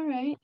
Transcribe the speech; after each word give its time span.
All 0.00 0.08
right. 0.08 0.38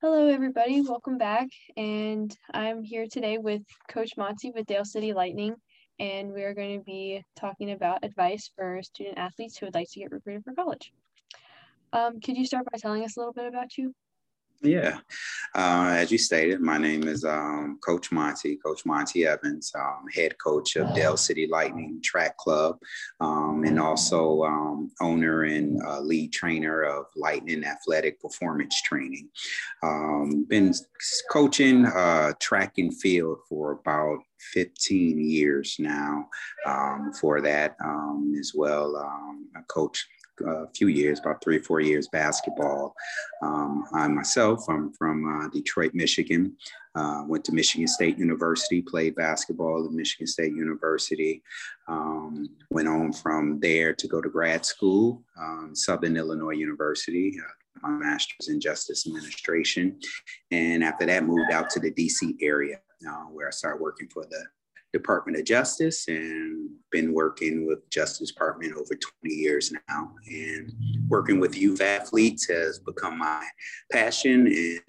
Hello, 0.00 0.28
everybody. 0.28 0.80
Welcome 0.80 1.18
back. 1.18 1.48
And 1.76 2.34
I'm 2.54 2.82
here 2.82 3.04
today 3.06 3.36
with 3.36 3.60
Coach 3.90 4.12
Monty 4.16 4.52
with 4.52 4.64
Dale 4.64 4.86
City 4.86 5.12
Lightning. 5.12 5.54
And 5.98 6.32
we 6.32 6.44
are 6.44 6.54
going 6.54 6.78
to 6.78 6.84
be 6.84 7.22
talking 7.38 7.72
about 7.72 8.02
advice 8.02 8.50
for 8.56 8.82
student 8.82 9.18
athletes 9.18 9.58
who 9.58 9.66
would 9.66 9.74
like 9.74 9.90
to 9.90 10.00
get 10.00 10.10
recruited 10.10 10.44
for 10.44 10.54
college. 10.54 10.94
Um, 11.92 12.20
could 12.20 12.38
you 12.38 12.46
start 12.46 12.64
by 12.72 12.78
telling 12.78 13.04
us 13.04 13.18
a 13.18 13.20
little 13.20 13.34
bit 13.34 13.44
about 13.44 13.76
you? 13.76 13.92
Yeah, 14.62 14.98
uh, 15.54 15.94
as 15.96 16.12
you 16.12 16.18
stated, 16.18 16.60
my 16.60 16.76
name 16.76 17.04
is 17.04 17.24
um, 17.24 17.78
Coach 17.82 18.12
Monty, 18.12 18.56
Coach 18.56 18.84
Monty 18.84 19.24
Evans, 19.24 19.72
um, 19.74 20.04
head 20.14 20.36
coach 20.36 20.76
of 20.76 20.94
Dale 20.94 21.16
City 21.16 21.46
Lightning 21.46 21.98
Track 22.04 22.36
Club, 22.36 22.76
um, 23.20 23.64
and 23.64 23.80
also 23.80 24.42
um, 24.42 24.90
owner 25.00 25.44
and 25.44 25.80
uh, 25.82 26.00
lead 26.00 26.34
trainer 26.34 26.82
of 26.82 27.06
Lightning 27.16 27.64
Athletic 27.64 28.20
Performance 28.20 28.82
Training. 28.82 29.30
Um, 29.82 30.44
been 30.46 30.74
coaching 31.30 31.86
uh, 31.86 32.32
track 32.38 32.74
and 32.76 32.94
field 33.00 33.38
for 33.48 33.72
about 33.72 34.18
15 34.52 35.18
years 35.18 35.76
now. 35.78 36.26
Um, 36.66 37.14
for 37.18 37.40
that 37.40 37.76
as 38.38 38.52
well, 38.54 38.94
I 39.56 39.60
coach 39.68 40.06
a 40.46 40.66
few 40.74 40.88
years, 40.88 41.20
about 41.20 41.42
three 41.42 41.58
or 41.58 41.62
four 41.62 41.80
years, 41.80 42.08
basketball. 42.08 42.94
I 43.92 44.06
myself, 44.08 44.64
I'm 44.68 44.92
from 44.92 45.24
uh, 45.26 45.48
Detroit, 45.48 45.92
Michigan. 45.94 46.56
Uh, 46.94 47.22
went 47.26 47.44
to 47.44 47.52
Michigan 47.52 47.86
State 47.86 48.18
University, 48.18 48.82
played 48.82 49.14
basketball 49.14 49.84
at 49.84 49.92
Michigan 49.92 50.26
State 50.26 50.52
University. 50.52 51.42
Um, 51.88 52.48
went 52.70 52.88
on 52.88 53.12
from 53.12 53.60
there 53.60 53.94
to 53.94 54.08
go 54.08 54.20
to 54.20 54.28
grad 54.28 54.66
school, 54.66 55.22
um, 55.40 55.70
Southern 55.74 56.16
Illinois 56.16 56.54
University. 56.56 57.38
Uh, 57.38 57.88
my 57.88 57.90
master's 57.90 58.48
in 58.48 58.60
justice 58.60 59.06
administration. 59.06 59.98
And 60.50 60.82
after 60.84 61.06
that, 61.06 61.24
moved 61.24 61.52
out 61.52 61.70
to 61.70 61.80
the 61.80 61.92
DC 61.92 62.36
area 62.42 62.80
uh, 63.08 63.24
where 63.24 63.48
I 63.48 63.50
started 63.50 63.80
working 63.80 64.08
for 64.08 64.24
the 64.24 64.44
Department 64.92 65.38
of 65.38 65.44
Justice 65.44 66.08
and 66.08 66.70
been 66.90 67.12
working 67.12 67.66
with 67.66 67.88
Justice 67.90 68.30
Department 68.30 68.72
over 68.72 68.94
20 68.94 69.34
years 69.34 69.72
now. 69.88 70.12
And 70.26 70.72
working 71.08 71.40
with 71.40 71.56
youth 71.56 71.80
athletes 71.80 72.48
has 72.48 72.78
become 72.78 73.18
my 73.18 73.44
passion 73.92 74.46
and 74.46 74.80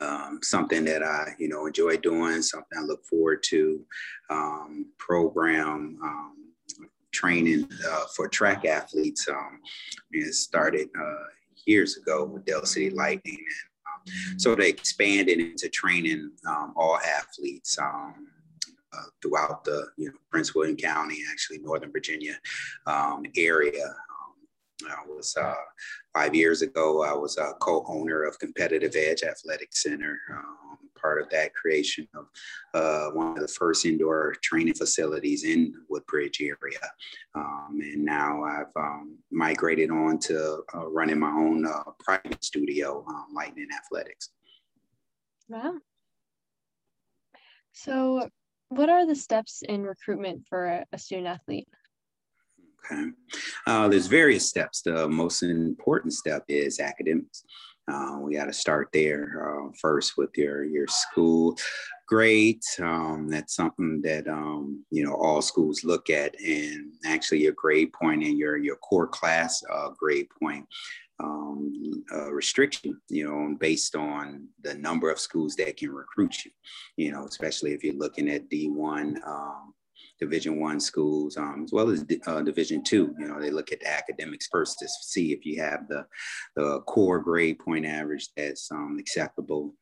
um, 0.00 0.40
something 0.42 0.84
that 0.84 1.02
I, 1.02 1.34
you 1.38 1.48
know, 1.48 1.66
enjoy 1.66 1.96
doing, 1.96 2.42
something 2.42 2.78
I 2.78 2.82
look 2.82 3.04
forward 3.04 3.42
to. 3.44 3.84
Um, 4.30 4.86
program 4.98 5.98
um, 6.02 6.34
training 7.12 7.68
uh, 7.88 8.04
for 8.16 8.26
track 8.26 8.64
athletes 8.64 9.28
um, 9.28 9.60
and 10.12 10.34
started 10.34 10.88
uh, 10.98 11.24
years 11.66 11.96
ago 11.96 12.24
with 12.24 12.44
Dale 12.44 12.64
City 12.64 12.90
Lightning. 12.90 13.38
And, 13.38 14.14
um, 14.32 14.38
so 14.38 14.54
they 14.54 14.68
expanded 14.68 15.38
into 15.38 15.68
training 15.68 16.30
um, 16.48 16.72
all 16.76 16.98
athletes. 16.98 17.78
Um, 17.78 18.26
uh, 18.96 19.04
throughout 19.20 19.64
the 19.64 19.86
you 19.96 20.06
know, 20.06 20.14
Prince 20.30 20.54
William 20.54 20.76
County, 20.76 21.18
actually 21.30 21.58
Northern 21.58 21.92
Virginia 21.92 22.34
um, 22.86 23.24
area. 23.36 23.84
Um, 23.86 24.88
I 24.90 25.06
was 25.06 25.36
uh, 25.36 25.54
five 26.14 26.34
years 26.34 26.62
ago. 26.62 27.02
I 27.04 27.14
was 27.14 27.38
a 27.38 27.52
co-owner 27.60 28.24
of 28.24 28.38
Competitive 28.38 28.94
Edge 28.96 29.22
Athletic 29.22 29.74
Center. 29.74 30.18
Um, 30.32 30.62
part 31.02 31.20
of 31.20 31.28
that 31.30 31.52
creation 31.54 32.06
of 32.14 32.26
uh, 32.74 33.10
one 33.10 33.36
of 33.36 33.40
the 33.40 33.48
first 33.48 33.84
indoor 33.84 34.34
training 34.42 34.74
facilities 34.74 35.44
in 35.44 35.74
Woodbridge 35.90 36.40
area. 36.40 36.78
Um, 37.34 37.80
and 37.82 38.04
now 38.04 38.44
I've 38.44 38.72
um, 38.76 39.18
migrated 39.30 39.90
on 39.90 40.18
to 40.20 40.62
uh, 40.74 40.86
running 40.88 41.18
my 41.18 41.30
own 41.30 41.66
uh, 41.66 41.90
private 41.98 42.42
studio, 42.44 43.04
um, 43.08 43.26
Lightning 43.34 43.68
Athletics. 43.76 44.30
Wow. 45.48 45.74
So 47.72 48.28
what 48.76 48.88
are 48.88 49.06
the 49.06 49.14
steps 49.14 49.62
in 49.68 49.82
recruitment 49.82 50.46
for 50.48 50.84
a, 50.92 50.98
student 50.98 51.28
athlete? 51.28 51.68
Okay. 52.84 53.10
Uh, 53.66 53.88
there's 53.88 54.06
various 54.06 54.48
steps. 54.48 54.82
The 54.82 55.08
most 55.08 55.42
important 55.42 56.14
step 56.14 56.44
is 56.48 56.80
academics. 56.80 57.44
Uh, 57.90 58.18
we 58.20 58.34
got 58.34 58.46
to 58.46 58.52
start 58.52 58.88
there 58.92 59.66
uh, 59.66 59.70
first 59.80 60.16
with 60.16 60.30
your 60.36 60.64
your 60.64 60.86
school 60.86 61.56
grades. 62.12 62.78
Um, 62.78 63.26
that's 63.30 63.56
something 63.56 64.02
that 64.02 64.28
um, 64.28 64.84
you 64.90 65.02
know 65.02 65.14
all 65.14 65.40
schools 65.40 65.82
look 65.82 66.10
at, 66.10 66.38
and 66.38 66.92
actually 67.06 67.42
your 67.42 67.54
grade 67.56 67.90
point 67.94 68.22
and 68.22 68.36
your 68.36 68.58
your 68.58 68.76
core 68.76 69.08
class 69.08 69.62
uh, 69.72 69.88
grade 69.98 70.28
point 70.38 70.66
um, 71.20 72.04
restriction, 72.30 73.00
you 73.08 73.24
know, 73.24 73.56
based 73.58 73.96
on 73.96 74.46
the 74.62 74.74
number 74.74 75.10
of 75.10 75.18
schools 75.18 75.56
that 75.56 75.78
can 75.78 75.90
recruit 75.90 76.44
you, 76.44 76.50
you 76.98 77.12
know, 77.12 77.24
especially 77.24 77.72
if 77.72 77.82
you're 77.82 77.94
looking 77.94 78.28
at 78.28 78.50
D1, 78.50 79.26
um, 79.26 79.72
Division 80.20 80.60
One 80.60 80.80
schools, 80.80 81.38
um, 81.38 81.62
as 81.64 81.72
well 81.72 81.88
as 81.88 82.04
uh, 82.26 82.42
Division 82.42 82.84
Two. 82.84 83.14
You 83.18 83.28
know, 83.28 83.40
they 83.40 83.50
look 83.50 83.72
at 83.72 83.80
the 83.80 83.90
academics 83.90 84.48
first 84.52 84.78
to 84.80 84.88
see 84.88 85.32
if 85.32 85.46
you 85.46 85.62
have 85.62 85.88
the 85.88 86.04
the 86.56 86.80
core 86.80 87.20
grade 87.20 87.58
point 87.58 87.86
average 87.86 88.28
that's 88.36 88.70
um, 88.70 88.98
acceptable. 89.00 89.72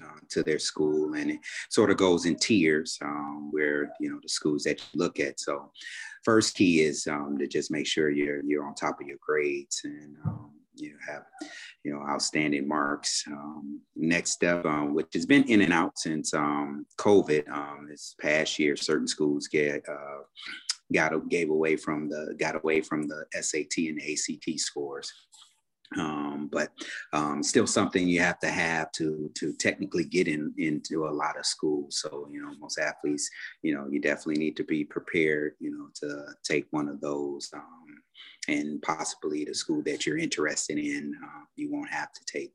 Uh, 0.00 0.18
to 0.30 0.42
their 0.42 0.58
school 0.58 1.12
and 1.14 1.32
it 1.32 1.40
sort 1.68 1.90
of 1.90 1.98
goes 1.98 2.24
in 2.24 2.34
tiers 2.34 2.98
um, 3.02 3.50
where 3.50 3.92
you 4.00 4.10
know 4.10 4.18
the 4.22 4.28
schools 4.28 4.62
that 4.62 4.80
you 4.80 4.86
look 4.98 5.20
at. 5.20 5.38
So 5.38 5.70
first 6.24 6.54
key 6.54 6.80
is 6.80 7.06
um, 7.06 7.36
to 7.38 7.46
just 7.46 7.70
make 7.70 7.86
sure 7.86 8.08
you're 8.08 8.42
you're 8.42 8.64
on 8.64 8.74
top 8.74 9.00
of 9.00 9.06
your 9.06 9.18
grades 9.20 9.82
and 9.84 10.16
um, 10.24 10.50
you 10.76 10.96
have 11.06 11.24
you 11.84 11.92
know 11.92 12.00
outstanding 12.08 12.66
marks. 12.66 13.22
Um, 13.26 13.80
next 13.94 14.30
step 14.30 14.64
um, 14.64 14.94
which 14.94 15.08
has 15.12 15.26
been 15.26 15.44
in 15.44 15.60
and 15.60 15.74
out 15.74 15.98
since 15.98 16.32
um, 16.32 16.86
covid 16.96 17.44
this 17.86 18.14
past 18.18 18.58
year 18.58 18.76
certain 18.76 19.06
schools 19.06 19.46
get 19.46 19.86
uh, 19.86 20.22
got 20.92 21.28
gave 21.28 21.50
away 21.50 21.76
from 21.76 22.08
the 22.08 22.34
got 22.38 22.56
away 22.56 22.80
from 22.80 23.06
the 23.06 23.26
SAT 23.40 23.76
and 23.76 24.00
the 24.00 24.12
ACT 24.12 24.58
scores 24.58 25.12
um, 25.98 26.48
but 26.50 26.70
um, 27.12 27.42
still 27.42 27.66
something 27.66 28.06
you 28.06 28.20
have 28.20 28.38
to 28.40 28.48
have 28.48 28.90
to 28.92 29.30
to 29.34 29.52
technically 29.54 30.04
get 30.04 30.28
in 30.28 30.52
into 30.58 31.06
a 31.06 31.10
lot 31.10 31.38
of 31.38 31.46
schools. 31.46 32.00
So 32.00 32.28
you 32.30 32.42
know, 32.42 32.52
most 32.58 32.78
athletes, 32.78 33.28
you 33.62 33.74
know, 33.74 33.86
you 33.90 34.00
definitely 34.00 34.42
need 34.42 34.56
to 34.56 34.64
be 34.64 34.84
prepared, 34.84 35.54
you 35.60 35.70
know, 35.70 35.88
to 36.00 36.34
take 36.44 36.66
one 36.70 36.88
of 36.88 37.00
those. 37.00 37.50
Um, 37.54 38.02
and 38.48 38.82
possibly 38.82 39.44
the 39.44 39.54
school 39.54 39.82
that 39.84 40.04
you're 40.04 40.18
interested 40.18 40.76
in, 40.76 41.14
uh, 41.22 41.44
you 41.54 41.70
won't 41.70 41.90
have 41.90 42.12
to 42.12 42.20
take 42.26 42.52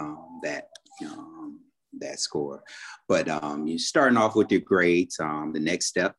um, 0.00 0.40
that 0.42 0.68
um, 1.04 1.60
that 1.98 2.20
score. 2.20 2.62
But 3.08 3.28
um, 3.28 3.66
you're 3.66 3.78
starting 3.78 4.16
off 4.16 4.34
with 4.34 4.50
your 4.50 4.62
grades. 4.62 5.16
the 5.16 5.60
next 5.60 5.86
step 5.86 6.16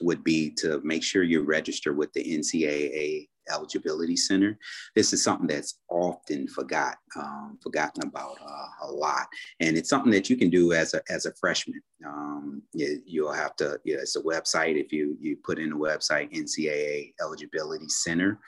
would 0.00 0.22
be 0.24 0.50
to 0.50 0.80
make 0.84 1.02
sure 1.02 1.22
you 1.22 1.42
register 1.42 1.92
with 1.92 2.12
the 2.12 2.24
NCAA 2.24 3.28
Eligibility 3.50 4.16
Center. 4.16 4.58
This 4.94 5.12
is 5.12 5.22
something 5.22 5.46
that's 5.46 5.78
often 5.90 6.48
forgot, 6.48 6.96
um, 7.16 7.58
forgotten 7.62 8.04
about 8.06 8.36
uh, 8.44 8.86
a 8.86 8.90
lot, 8.90 9.26
and 9.60 9.76
it's 9.76 9.90
something 9.90 10.12
that 10.12 10.30
you 10.30 10.36
can 10.36 10.50
do 10.50 10.72
as 10.72 10.94
a 10.94 11.02
as 11.10 11.26
a 11.26 11.34
freshman. 11.34 11.80
Um, 12.06 12.62
you, 12.72 13.24
will 13.24 13.32
have 13.32 13.56
to. 13.56 13.80
You 13.84 13.96
know, 13.96 14.02
it's 14.02 14.16
a 14.16 14.22
website. 14.22 14.76
If 14.76 14.92
you 14.92 15.16
you 15.20 15.36
put 15.44 15.58
in 15.58 15.70
the 15.70 15.76
website 15.76 16.32
NCAA 16.32 17.14
Eligibility 17.20 17.88
Center. 17.88 18.38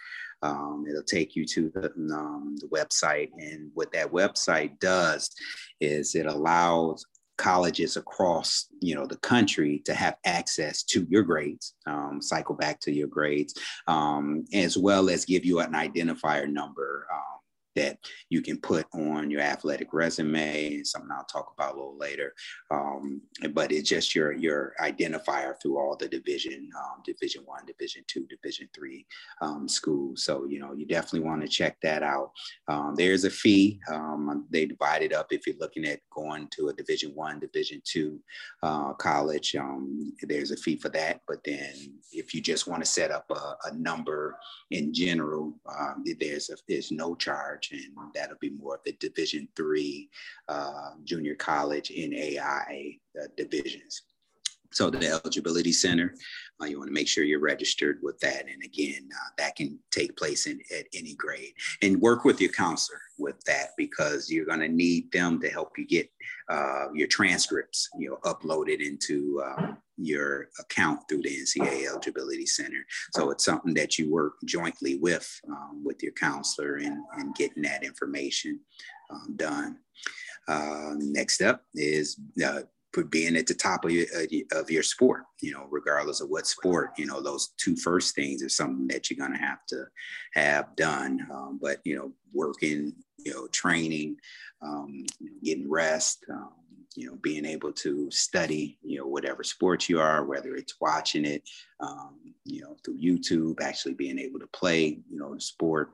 Um, 0.42 0.86
it'll 0.88 1.02
take 1.02 1.36
you 1.36 1.44
to 1.44 1.70
the, 1.74 1.92
um, 2.14 2.56
the 2.60 2.68
website. 2.68 3.28
And 3.38 3.70
what 3.74 3.92
that 3.92 4.10
website 4.10 4.78
does 4.78 5.30
is 5.80 6.14
it 6.14 6.24
allows 6.24 7.04
colleges 7.40 7.96
across 7.96 8.66
you 8.80 8.94
know 8.94 9.06
the 9.06 9.16
country 9.16 9.80
to 9.86 9.94
have 9.94 10.16
access 10.26 10.82
to 10.82 11.06
your 11.08 11.22
grades 11.22 11.74
um, 11.86 12.20
cycle 12.20 12.54
back 12.54 12.78
to 12.78 12.92
your 12.92 13.08
grades 13.08 13.54
um, 13.86 14.44
as 14.52 14.76
well 14.76 15.08
as 15.08 15.24
give 15.24 15.42
you 15.42 15.60
an 15.60 15.72
identifier 15.72 16.46
number 16.46 17.06
um, 17.10 17.39
that 17.80 17.98
you 18.28 18.42
can 18.42 18.58
put 18.58 18.86
on 18.94 19.30
your 19.30 19.40
athletic 19.40 19.92
resume, 19.92 20.74
and 20.74 20.86
something 20.86 21.10
I'll 21.12 21.24
talk 21.24 21.52
about 21.54 21.74
a 21.74 21.76
little 21.76 21.98
later. 21.98 22.34
Um, 22.70 23.22
but 23.52 23.72
it's 23.72 23.88
just 23.88 24.14
your 24.14 24.32
your 24.32 24.74
identifier 24.80 25.54
through 25.60 25.78
all 25.78 25.96
the 25.96 26.08
division, 26.08 26.70
um, 26.76 27.02
division 27.04 27.42
one, 27.44 27.64
division 27.66 28.02
two, 28.06 28.26
division 28.26 28.68
three 28.74 29.06
um, 29.40 29.68
schools. 29.68 30.24
So 30.24 30.46
you 30.46 30.60
know 30.60 30.72
you 30.72 30.86
definitely 30.86 31.26
want 31.28 31.42
to 31.42 31.48
check 31.48 31.76
that 31.82 32.02
out. 32.02 32.30
Um, 32.68 32.94
there's 32.96 33.24
a 33.24 33.30
fee. 33.30 33.80
Um, 33.90 34.46
they 34.50 34.66
divide 34.66 35.02
it 35.02 35.12
up 35.12 35.28
if 35.30 35.46
you're 35.46 35.56
looking 35.58 35.86
at 35.86 36.00
going 36.10 36.48
to 36.56 36.68
a 36.68 36.72
division 36.72 37.12
one, 37.14 37.40
division 37.40 37.80
two 37.84 38.20
uh, 38.62 38.92
college. 38.94 39.54
Um, 39.56 40.12
there's 40.22 40.50
a 40.50 40.56
fee 40.56 40.76
for 40.76 40.90
that. 40.90 41.20
But 41.26 41.42
then 41.44 41.72
if 42.12 42.34
you 42.34 42.40
just 42.40 42.66
want 42.66 42.82
to 42.84 42.90
set 42.90 43.10
up 43.10 43.26
a, 43.30 43.56
a 43.68 43.74
number 43.74 44.36
in 44.70 44.92
general, 44.92 45.54
there's 46.18 46.50
a, 46.50 46.56
there's 46.68 46.90
no 46.90 47.14
charge 47.14 47.69
and 47.72 48.14
that'll 48.14 48.36
be 48.40 48.50
more 48.50 48.76
of 48.76 48.80
the 48.84 48.92
Division 48.92 49.48
three 49.56 50.08
uh, 50.48 50.90
junior 51.04 51.34
college 51.34 51.90
NAIA 51.90 52.98
uh, 53.20 53.26
divisions. 53.36 54.02
So 54.72 54.88
the 54.88 55.04
eligibility 55.08 55.72
center, 55.72 56.14
uh, 56.62 56.66
you 56.66 56.78
want 56.78 56.88
to 56.88 56.94
make 56.94 57.08
sure 57.08 57.24
you're 57.24 57.40
registered 57.40 57.98
with 58.02 58.20
that. 58.20 58.46
And 58.48 58.62
again, 58.62 59.08
uh, 59.12 59.30
that 59.38 59.56
can 59.56 59.78
take 59.90 60.16
place 60.16 60.46
in, 60.46 60.60
at 60.76 60.86
any 60.94 61.14
grade. 61.14 61.52
And 61.82 62.00
work 62.00 62.24
with 62.24 62.40
your 62.40 62.52
counselor 62.52 63.00
with 63.18 63.42
that 63.44 63.70
because 63.76 64.30
you're 64.30 64.46
going 64.46 64.60
to 64.60 64.68
need 64.68 65.10
them 65.10 65.40
to 65.40 65.48
help 65.48 65.76
you 65.76 65.86
get 65.86 66.08
uh, 66.48 66.86
your 66.94 67.08
transcripts, 67.08 67.88
you 67.98 68.10
know, 68.10 68.18
uploaded 68.30 68.80
into 68.80 69.42
uh, 69.44 69.72
your 70.04 70.48
account 70.58 71.00
through 71.08 71.22
the 71.22 71.28
NCAA 71.28 71.86
Eligibility 71.86 72.46
Center. 72.46 72.84
So 73.12 73.30
it's 73.30 73.44
something 73.44 73.74
that 73.74 73.98
you 73.98 74.10
work 74.10 74.34
jointly 74.44 74.96
with 74.96 75.28
um, 75.48 75.82
with 75.84 76.02
your 76.02 76.12
counselor 76.12 76.76
and, 76.76 76.98
and 77.16 77.34
getting 77.34 77.62
that 77.62 77.84
information 77.84 78.60
um, 79.10 79.34
done. 79.36 79.78
Uh, 80.48 80.94
next 80.98 81.42
up 81.42 81.62
is 81.74 82.18
uh, 82.44 82.62
being 83.08 83.36
at 83.36 83.46
the 83.46 83.54
top 83.54 83.84
of 83.84 83.92
your, 83.92 84.06
uh, 84.16 84.58
of 84.58 84.70
your 84.70 84.82
sport, 84.82 85.22
you 85.40 85.52
know, 85.52 85.66
regardless 85.70 86.20
of 86.20 86.28
what 86.28 86.46
sport, 86.46 86.90
you 86.98 87.06
know, 87.06 87.22
those 87.22 87.52
two 87.56 87.76
first 87.76 88.14
things 88.14 88.42
are 88.42 88.48
something 88.48 88.88
that 88.88 89.10
you're 89.10 89.18
going 89.18 89.36
to 89.36 89.44
have 89.44 89.64
to 89.68 89.84
have 90.34 90.74
done. 90.76 91.24
Um, 91.32 91.58
but, 91.62 91.78
you 91.84 91.96
know, 91.96 92.12
working, 92.32 92.92
you 93.18 93.32
know, 93.32 93.46
training, 93.48 94.16
um, 94.62 95.04
getting 95.44 95.70
rest, 95.70 96.24
um, 96.30 96.50
you 96.96 97.06
know, 97.06 97.16
being 97.22 97.44
able 97.44 97.72
to 97.72 98.10
study, 98.10 98.78
you 98.82 98.98
know, 98.98 99.06
whatever 99.06 99.44
sport 99.44 99.88
you 99.88 100.00
are, 100.00 100.24
whether 100.24 100.56
it's 100.56 100.80
watching 100.80 101.24
it, 101.24 101.48
um, 101.80 102.16
you 102.44 102.60
know, 102.60 102.76
through 102.84 102.98
YouTube, 102.98 103.60
actually 103.60 103.94
being 103.94 104.18
able 104.18 104.40
to 104.40 104.46
play, 104.48 105.00
you 105.08 105.18
know, 105.18 105.34
the 105.34 105.40
sport, 105.40 105.90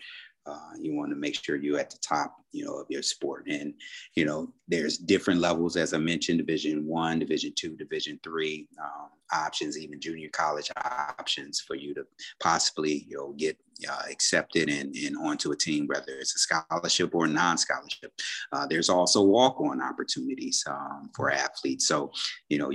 uh, 0.46 0.70
you 0.81 0.94
want 0.94 1.10
to 1.10 1.16
make 1.16 1.43
sure 1.43 1.56
you're 1.56 1.78
at 1.78 1.90
the 1.90 1.98
top, 1.98 2.37
you 2.52 2.64
know, 2.64 2.75
of 2.75 2.87
your 2.88 3.02
sport. 3.02 3.46
And 3.48 3.75
you 4.14 4.25
know, 4.25 4.52
there's 4.69 4.98
different 4.98 5.40
levels, 5.40 5.76
as 5.76 5.93
I 5.93 5.98
mentioned: 5.98 6.38
Division 6.38 6.87
One, 6.87 7.19
Division 7.19 7.52
Two, 7.56 7.76
Division 7.76 8.20
Three 8.22 8.69
um, 8.82 9.10
options, 9.32 9.78
even 9.78 10.00
junior 10.00 10.28
college 10.28 10.70
options 10.84 11.60
for 11.60 11.75
you 11.75 11.94
to 11.94 12.06
possibly, 12.40 13.06
you 13.08 13.16
know, 13.16 13.34
get 13.37 13.56
uh, 13.88 14.02
accepted 14.10 14.69
and, 14.69 14.94
and 14.94 15.16
onto 15.16 15.52
a 15.52 15.56
team, 15.56 15.87
whether 15.87 16.12
it's 16.19 16.34
a 16.34 16.38
scholarship 16.38 17.14
or 17.14 17.26
non-scholarship. 17.26 18.12
Uh, 18.52 18.66
there's 18.66 18.88
also 18.88 19.22
walk-on 19.22 19.82
opportunities 19.82 20.64
um, 20.69 21.10
for 21.14 21.31
athletes. 21.31 21.87
So, 21.88 22.12
you 22.49 22.58
know, 22.58 22.70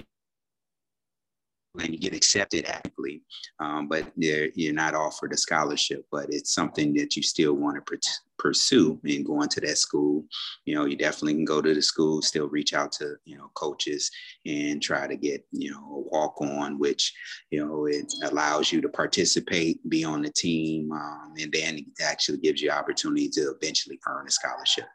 and 1.79 1.93
you 1.93 1.97
get 1.97 2.13
accepted 2.13 2.65
actively, 2.65 3.21
um, 3.59 3.87
but 3.87 4.11
you're 4.17 4.73
not 4.73 4.93
offered 4.93 5.33
a 5.33 5.37
scholarship. 5.37 6.05
But 6.11 6.27
it's 6.29 6.53
something 6.53 6.93
that 6.95 7.15
you 7.15 7.23
still 7.23 7.53
want 7.53 7.77
to 7.77 7.99
pursue 8.37 8.99
and 9.05 9.25
going 9.25 9.47
to 9.49 9.61
that 9.61 9.77
school. 9.77 10.25
You 10.65 10.75
know, 10.75 10.85
you 10.85 10.97
definitely 10.97 11.35
can 11.35 11.45
go 11.45 11.61
to 11.61 11.73
the 11.73 11.81
school, 11.81 12.21
still 12.21 12.49
reach 12.49 12.73
out 12.73 12.91
to 12.93 13.15
you 13.25 13.37
know 13.37 13.51
coaches 13.53 14.11
and 14.45 14.81
try 14.81 15.07
to 15.07 15.15
get 15.15 15.45
you 15.51 15.71
know 15.71 15.79
a 15.79 15.99
walk 16.09 16.41
on, 16.41 16.77
which 16.77 17.13
you 17.51 17.65
know 17.65 17.85
it 17.85 18.11
allows 18.23 18.71
you 18.71 18.81
to 18.81 18.89
participate, 18.89 19.77
be 19.89 20.03
on 20.03 20.21
the 20.21 20.31
team, 20.31 20.91
um, 20.91 21.33
and 21.39 21.51
then 21.53 21.77
it 21.77 21.85
actually 22.03 22.39
gives 22.39 22.61
you 22.61 22.69
opportunity 22.69 23.29
to 23.29 23.55
eventually 23.61 23.99
earn 24.07 24.27
a 24.27 24.31
scholarship. 24.31 24.87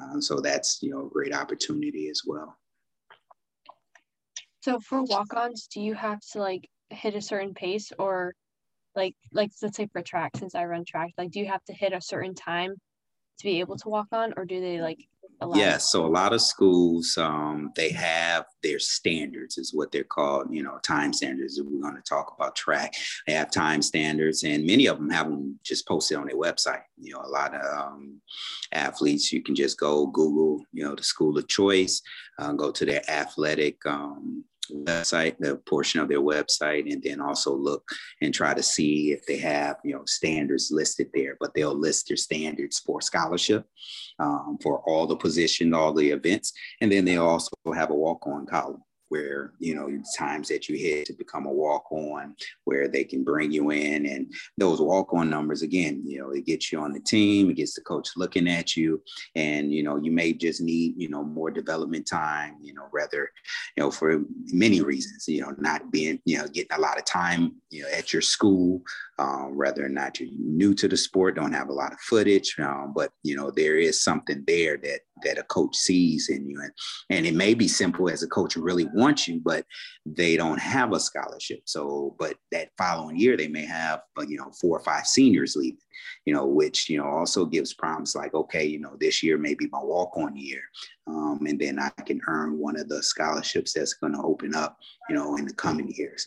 Um, 0.00 0.22
so 0.22 0.40
that's 0.40 0.78
you 0.82 0.90
know 0.90 1.06
a 1.06 1.10
great 1.10 1.34
opportunity 1.34 2.08
as 2.08 2.22
well. 2.26 2.56
So 4.62 4.78
for 4.78 5.02
walk-ons, 5.02 5.66
do 5.66 5.80
you 5.80 5.94
have 5.94 6.20
to 6.32 6.38
like 6.38 6.68
hit 6.90 7.16
a 7.16 7.20
certain 7.20 7.52
pace 7.52 7.90
or 7.98 8.34
like 8.94 9.16
like 9.32 9.50
let's 9.60 9.76
say 9.76 9.88
for 9.92 10.02
track 10.02 10.36
since 10.36 10.54
I 10.54 10.64
run 10.66 10.84
track, 10.84 11.10
like 11.18 11.30
do 11.32 11.40
you 11.40 11.46
have 11.46 11.64
to 11.64 11.72
hit 11.72 11.92
a 11.92 12.00
certain 12.00 12.34
time 12.34 12.74
to 13.38 13.44
be 13.44 13.58
able 13.58 13.76
to 13.78 13.88
walk 13.88 14.06
on 14.12 14.34
or 14.36 14.44
do 14.44 14.60
they 14.60 14.80
like 14.80 15.08
Yes, 15.54 15.56
yeah, 15.56 15.76
so 15.78 16.06
a 16.06 16.08
lot 16.08 16.32
of 16.32 16.40
schools 16.40 17.16
um, 17.18 17.72
they 17.74 17.90
have 17.90 18.44
their 18.62 18.78
standards, 18.78 19.58
is 19.58 19.74
what 19.74 19.90
they're 19.90 20.04
called. 20.04 20.46
You 20.54 20.62
know, 20.62 20.78
time 20.84 21.12
standards. 21.12 21.60
We're 21.60 21.80
going 21.80 21.96
to 21.96 22.02
talk 22.02 22.32
about 22.36 22.54
track. 22.54 22.94
They 23.26 23.32
have 23.32 23.50
time 23.50 23.82
standards, 23.82 24.44
and 24.44 24.64
many 24.64 24.86
of 24.86 24.98
them 24.98 25.10
have 25.10 25.28
them 25.28 25.58
just 25.64 25.88
posted 25.88 26.16
on 26.16 26.26
their 26.26 26.36
website. 26.36 26.82
You 26.96 27.14
know, 27.14 27.22
a 27.22 27.28
lot 27.28 27.54
of 27.54 27.62
um, 27.76 28.20
athletes 28.72 29.32
you 29.32 29.42
can 29.42 29.56
just 29.56 29.80
go 29.80 30.06
Google, 30.06 30.64
you 30.72 30.84
know, 30.84 30.94
the 30.94 31.02
school 31.02 31.36
of 31.36 31.48
choice, 31.48 32.00
uh, 32.38 32.52
go 32.52 32.70
to 32.70 32.84
their 32.84 33.02
athletic 33.10 33.84
um, 33.84 34.44
website, 34.72 35.36
the 35.38 35.56
portion 35.66 36.00
of 36.00 36.08
their 36.08 36.20
website, 36.20 36.90
and 36.92 37.02
then 37.02 37.20
also 37.20 37.54
look 37.54 37.84
and 38.20 38.32
try 38.32 38.54
to 38.54 38.62
see 38.62 39.12
if 39.12 39.24
they 39.26 39.38
have, 39.38 39.76
you 39.84 39.94
know, 39.94 40.04
standards 40.06 40.70
listed 40.70 41.08
there. 41.14 41.36
But 41.40 41.54
they'll 41.54 41.78
list 41.78 42.08
their 42.08 42.16
standards 42.16 42.78
for 42.80 43.00
scholarship 43.00 43.66
um, 44.18 44.58
for 44.62 44.80
all 44.86 45.06
the 45.06 45.16
positions, 45.16 45.74
all 45.74 45.92
the 45.92 46.10
events, 46.10 46.52
and 46.80 46.90
then 46.90 47.04
they 47.04 47.16
also 47.16 47.50
have 47.74 47.90
a 47.90 47.94
walk-on 47.94 48.46
column 48.46 48.82
where 49.12 49.52
you 49.58 49.74
know 49.74 49.90
times 50.16 50.48
that 50.48 50.70
you 50.70 50.78
hit 50.78 51.04
to 51.04 51.12
become 51.12 51.44
a 51.44 51.52
walk 51.52 51.84
on 51.92 52.34
where 52.64 52.88
they 52.88 53.04
can 53.04 53.22
bring 53.22 53.52
you 53.52 53.70
in. 53.70 54.06
And 54.06 54.32
those 54.56 54.80
walk 54.80 55.12
on 55.12 55.28
numbers 55.28 55.60
again 55.60 56.02
you 56.06 56.18
know 56.18 56.30
it 56.30 56.46
gets 56.46 56.72
you 56.72 56.80
on 56.80 56.92
the 56.92 57.00
team 57.00 57.50
it 57.50 57.58
gets 57.58 57.74
the 57.74 57.82
coach 57.82 58.08
looking 58.16 58.48
at 58.48 58.74
you. 58.74 59.02
And 59.34 59.70
you 59.70 59.82
know 59.82 59.96
you 59.96 60.10
may 60.10 60.32
just 60.32 60.62
need 60.62 60.94
you 60.96 61.10
know 61.10 61.22
more 61.22 61.50
development 61.50 62.06
time 62.06 62.56
you 62.62 62.72
know 62.72 62.86
rather 62.90 63.30
you 63.76 63.82
know 63.82 63.90
for 63.90 64.22
many 64.46 64.80
reasons 64.80 65.28
you 65.28 65.42
know 65.42 65.54
not 65.58 65.92
being 65.92 66.18
you 66.24 66.38
know 66.38 66.46
getting 66.48 66.74
a 66.74 66.80
lot 66.80 66.98
of 66.98 67.04
time 67.04 67.56
you 67.68 67.82
know 67.82 67.88
at 67.90 68.14
your 68.14 68.22
school 68.22 68.80
um, 69.22 69.56
whether 69.56 69.84
or 69.84 69.88
not 69.88 70.18
you're 70.18 70.30
new 70.36 70.74
to 70.74 70.88
the 70.88 70.96
sport, 70.96 71.36
don't 71.36 71.52
have 71.52 71.68
a 71.68 71.72
lot 71.72 71.92
of 71.92 72.00
footage, 72.00 72.56
um, 72.58 72.92
but 72.94 73.12
you 73.22 73.36
know 73.36 73.52
there 73.52 73.76
is 73.76 74.02
something 74.02 74.42
there 74.46 74.76
that 74.78 75.00
that 75.22 75.38
a 75.38 75.44
coach 75.44 75.76
sees 75.76 76.28
in 76.28 76.48
you, 76.48 76.60
and 76.60 76.72
and 77.10 77.26
it 77.26 77.34
may 77.34 77.54
be 77.54 77.68
simple 77.68 78.10
as 78.10 78.24
a 78.24 78.28
coach 78.28 78.56
really 78.56 78.88
wants 78.94 79.28
you, 79.28 79.40
but 79.44 79.64
they 80.04 80.36
don't 80.36 80.58
have 80.58 80.92
a 80.92 80.98
scholarship. 80.98 81.60
So, 81.66 82.16
but 82.18 82.34
that 82.50 82.70
following 82.76 83.16
year 83.16 83.36
they 83.36 83.46
may 83.46 83.64
have 83.64 84.00
uh, 84.18 84.24
you 84.26 84.38
know 84.38 84.50
four 84.60 84.76
or 84.76 84.82
five 84.82 85.06
seniors 85.06 85.54
leaving, 85.54 85.78
you 86.26 86.34
know, 86.34 86.46
which 86.46 86.90
you 86.90 86.98
know 86.98 87.06
also 87.06 87.44
gives 87.44 87.74
promise 87.74 88.16
like 88.16 88.34
okay, 88.34 88.64
you 88.64 88.80
know 88.80 88.96
this 88.98 89.22
year 89.22 89.38
may 89.38 89.54
be 89.54 89.68
my 89.70 89.80
walk 89.80 90.16
on 90.16 90.36
year, 90.36 90.62
um, 91.06 91.38
and 91.46 91.60
then 91.60 91.78
I 91.78 91.90
can 92.06 92.20
earn 92.26 92.58
one 92.58 92.76
of 92.76 92.88
the 92.88 93.00
scholarships 93.02 93.72
that's 93.72 93.94
going 93.94 94.14
to 94.14 94.22
open 94.22 94.56
up, 94.56 94.78
you 95.08 95.14
know, 95.14 95.36
in 95.36 95.46
the 95.46 95.54
coming 95.54 95.92
years 95.96 96.26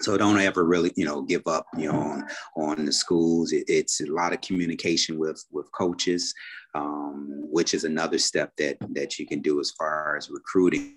so 0.00 0.16
don't 0.16 0.40
ever 0.40 0.64
really 0.64 0.92
you 0.96 1.04
know 1.04 1.22
give 1.22 1.46
up 1.46 1.66
you 1.76 1.90
know 1.90 1.98
on 1.98 2.26
on 2.56 2.84
the 2.84 2.92
schools. 2.92 3.52
It, 3.52 3.64
it's 3.68 4.00
a 4.00 4.06
lot 4.06 4.32
of 4.32 4.40
communication 4.40 5.18
with 5.18 5.44
with 5.50 5.70
coaches 5.72 6.34
um, 6.74 7.46
which 7.50 7.74
is 7.74 7.84
another 7.84 8.18
step 8.18 8.52
that 8.58 8.76
that 8.92 9.18
you 9.18 9.26
can 9.26 9.40
do 9.40 9.60
as 9.60 9.72
far 9.72 10.16
as 10.16 10.30
recruiting. 10.30 10.96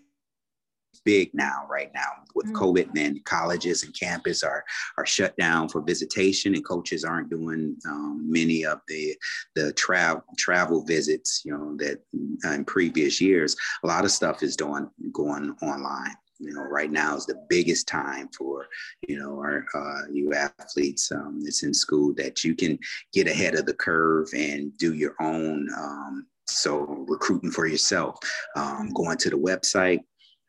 Big 1.05 1.31
now 1.33 1.65
right 1.69 1.91
now 1.94 2.07
with 2.33 2.45
mm-hmm. 2.45 2.55
covid 2.55 2.89
and 2.95 3.25
colleges 3.25 3.83
and 3.83 4.00
campus 4.00 4.41
are 4.41 4.63
are 4.97 5.05
shut 5.05 5.35
down 5.35 5.67
for 5.67 5.81
visitation 5.81 6.53
and 6.53 6.63
coaches 6.63 7.03
aren't 7.03 7.31
doing 7.31 7.75
um, 7.89 8.23
many 8.31 8.63
of 8.63 8.79
the 8.88 9.13
the 9.55 9.74
travel 9.74 10.24
travel 10.38 10.86
visits 10.86 11.41
you 11.43 11.51
know 11.51 11.75
that 11.77 12.00
in 12.45 12.63
previous 12.63 13.19
years. 13.19 13.55
A 13.83 13.88
lot 13.88 14.05
of 14.05 14.12
stuff 14.12 14.43
is 14.43 14.55
doing 14.55 14.88
going 15.12 15.53
online 15.63 16.15
you 16.43 16.53
know, 16.53 16.63
right 16.63 16.91
now 16.91 17.15
is 17.15 17.25
the 17.25 17.45
biggest 17.50 17.88
time 17.88 18.29
for, 18.38 18.67
you 19.07 19.17
know, 19.19 19.39
our 19.39 19.65
uh, 19.73 20.12
you 20.12 20.33
athletes 20.33 21.12
um, 21.12 21.41
that's 21.43 21.63
in 21.63 21.73
school 21.73 22.13
that 22.15 22.43
you 22.43 22.55
can 22.55 22.77
get 23.13 23.27
ahead 23.27 23.55
of 23.55 23.65
the 23.65 23.73
curve 23.73 24.27
and 24.35 24.77
do 24.77 24.93
your 24.93 25.15
own. 25.19 25.67
Um, 25.77 26.27
so 26.47 27.05
recruiting 27.07 27.51
for 27.51 27.65
yourself, 27.67 28.17
um, 28.55 28.89
going 28.93 29.17
to 29.17 29.29
the 29.29 29.38
website, 29.38 30.01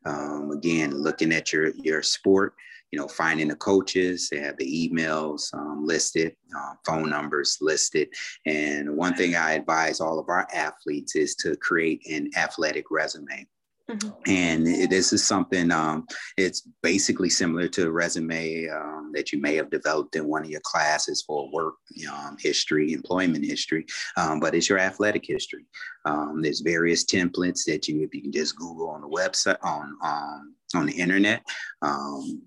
um, 0.05 0.51
again, 0.51 0.91
looking 0.91 1.33
at 1.33 1.53
your 1.53 1.71
your 1.77 2.03
sport, 2.03 2.55
you 2.91 2.99
know, 2.99 3.09
finding 3.09 3.49
the 3.49 3.57
coaches. 3.57 4.29
They 4.29 4.39
have 4.39 4.57
the 4.57 4.91
emails 4.91 5.53
um, 5.55 5.87
listed, 5.87 6.37
uh, 6.57 6.75
phone 6.85 7.11
numbers 7.11 7.59
listed. 7.61 8.09
And 8.47 8.97
one 8.97 9.15
thing 9.15 9.35
I 9.35 9.53
advise 9.53 10.01
all 10.01 10.19
of 10.19 10.29
our 10.29 10.47
athletes 10.53 11.17
is 11.17 11.35
to 11.37 11.57
create 11.57 12.07
an 12.11 12.31
athletic 12.37 12.91
resume. 12.91 13.47
Mm-hmm. 13.91 14.09
And 14.27 14.67
this 14.91 15.13
is 15.13 15.27
something, 15.27 15.71
um, 15.71 16.07
it's 16.39 16.67
basically 16.83 17.29
similar 17.29 17.69
to 17.69 17.87
a 17.87 17.91
resume 17.91 18.67
um, 18.69 19.13
that 19.15 19.31
you 19.31 19.41
may 19.41 19.57
have 19.57 19.71
developed 19.71 20.17
in 20.17 20.27
one 20.27 20.43
of 20.43 20.51
your 20.51 20.63
classes 20.65 21.23
for 21.27 21.51
work 21.53 21.75
um, 22.11 22.37
history, 22.41 22.95
employment 22.95 23.45
history, 23.45 23.85
um, 24.17 24.41
but 24.41 24.55
it's 24.55 24.71
your 24.71 24.79
athletic 24.79 25.27
history. 25.27 25.67
Um, 26.07 26.41
there's 26.41 26.61
various 26.61 27.05
templates 27.05 27.65
that 27.67 27.87
you, 27.87 28.03
if 28.03 28.15
you 28.15 28.23
can 28.23 28.33
just 28.33 28.57
Google 28.57 28.89
on 28.89 29.03
the 29.03 29.09
website, 29.09 29.59
on, 29.63 29.95
um, 30.03 30.55
on 30.75 30.87
the 30.87 30.93
internet 30.93 31.43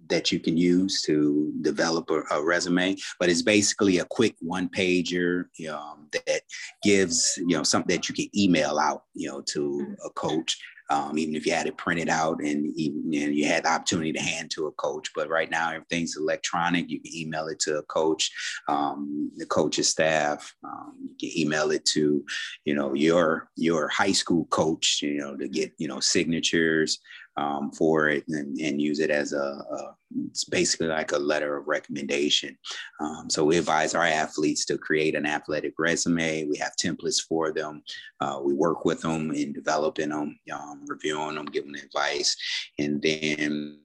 that 0.09 0.31
you 0.31 0.39
can 0.39 0.57
use 0.57 1.01
to 1.03 1.53
develop 1.61 2.09
a, 2.09 2.21
a, 2.31 2.43
resume, 2.43 2.95
but 3.19 3.29
it's 3.29 3.41
basically 3.41 3.99
a 3.99 4.05
quick 4.05 4.35
one 4.39 4.69
pager 4.69 5.45
that 5.59 6.41
gives, 6.83 7.33
you 7.37 7.55
know, 7.55 7.63
something 7.63 7.95
that 7.95 8.09
you 8.09 8.15
can 8.15 8.27
email 8.35 8.79
out, 8.79 9.03
you 9.13 9.29
know, 9.29 9.41
to 9.41 9.59
mm-hmm. 9.59 9.93
a 10.05 10.09
coach 10.11 10.57
um, 10.89 11.17
even 11.17 11.35
if 11.35 11.45
you 11.45 11.53
had 11.53 11.67
it 11.67 11.77
printed 11.77 12.09
out 12.09 12.39
and 12.39 12.73
even 12.75 13.03
and 13.13 13.35
you 13.35 13.45
had 13.45 13.63
the 13.63 13.71
opportunity 13.71 14.13
to 14.13 14.21
hand 14.21 14.51
to 14.51 14.67
a 14.67 14.71
coach. 14.73 15.09
But 15.15 15.29
right 15.29 15.49
now, 15.49 15.71
everything's 15.71 16.15
electronic. 16.15 16.89
You 16.89 17.01
can 17.01 17.13
email 17.13 17.47
it 17.47 17.59
to 17.61 17.79
a 17.79 17.83
coach, 17.83 18.31
um, 18.67 19.31
the 19.35 19.45
coach's 19.45 19.89
staff. 19.89 20.53
Um, 20.63 20.93
you 21.19 21.29
can 21.29 21.39
email 21.39 21.71
it 21.71 21.83
to, 21.85 22.23
you 22.65 22.73
know, 22.73 22.93
your 22.93 23.49
your 23.55 23.89
high 23.89 24.13
school 24.13 24.45
coach, 24.45 24.99
you 25.01 25.17
know, 25.17 25.35
to 25.35 25.47
get 25.47 25.73
you 25.77 25.87
know 25.87 25.99
signatures. 25.99 26.99
Um, 27.37 27.71
for 27.71 28.09
it 28.09 28.23
and, 28.27 28.59
and, 28.59 28.81
use 28.81 28.99
it 28.99 29.11
as 29.11 29.31
a, 29.33 29.37
a, 29.37 29.95
it's 30.29 30.43
basically 30.43 30.87
like 30.87 31.11
a 31.11 31.17
letter 31.17 31.57
of 31.57 31.67
recommendation. 31.67 32.57
Um, 32.99 33.29
so 33.29 33.43
we 33.43 33.57
advise 33.57 33.93
our 33.93 34.05
athletes 34.05 34.65
to 34.65 34.77
create 34.77 35.15
an 35.15 35.25
athletic 35.25 35.73
resume. 35.77 36.45
We 36.45 36.57
have 36.57 36.75
templates 36.75 37.21
for 37.27 37.51
them. 37.51 37.83
Uh, 38.19 38.39
we 38.43 38.53
work 38.53 38.85
with 38.85 39.01
them 39.01 39.31
in 39.31 39.53
developing 39.53 40.09
them, 40.09 40.39
um, 40.51 40.85
reviewing 40.87 41.35
them, 41.35 41.45
giving 41.45 41.75
advice, 41.75 42.35
and 42.79 43.01
then 43.01 43.79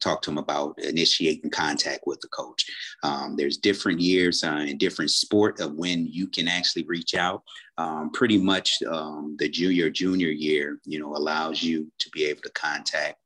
talk 0.00 0.22
to 0.22 0.30
them 0.30 0.38
about 0.38 0.78
initiating 0.82 1.50
contact 1.50 2.04
with 2.06 2.20
the 2.20 2.28
coach. 2.28 2.64
Um, 3.02 3.36
there's 3.36 3.56
different 3.56 4.00
years 4.00 4.44
uh, 4.44 4.64
in 4.66 4.78
different 4.78 5.10
sport 5.10 5.60
of 5.60 5.74
when 5.74 6.06
you 6.06 6.26
can 6.26 6.48
actually 6.48 6.84
reach 6.84 7.14
out. 7.14 7.42
Um, 7.76 8.10
pretty 8.12 8.38
much 8.38 8.82
um, 8.84 9.36
the 9.38 9.48
junior 9.48 9.90
junior 9.90 10.28
year, 10.28 10.80
you 10.84 11.00
know, 11.00 11.16
allows 11.16 11.62
you 11.62 11.90
to 11.98 12.10
be 12.10 12.24
able 12.24 12.42
to 12.42 12.50
contact 12.50 13.16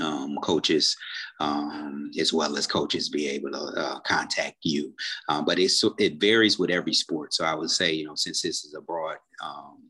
um, 0.00 0.36
coaches 0.42 0.96
um, 1.40 2.10
as 2.18 2.32
well 2.32 2.56
as 2.56 2.66
coaches 2.66 3.08
be 3.08 3.28
able 3.28 3.50
to 3.50 3.58
uh, 3.58 4.00
contact 4.00 4.56
you. 4.62 4.94
Uh, 5.28 5.42
but 5.42 5.58
it's 5.58 5.82
it 5.98 6.20
varies 6.20 6.58
with 6.58 6.70
every 6.70 6.94
sport. 6.94 7.34
So 7.34 7.44
I 7.44 7.54
would 7.54 7.70
say, 7.70 7.92
you 7.92 8.06
know, 8.06 8.14
since 8.14 8.42
this 8.42 8.64
is 8.64 8.74
a 8.74 8.80
broad 8.80 9.16
um, 9.44 9.85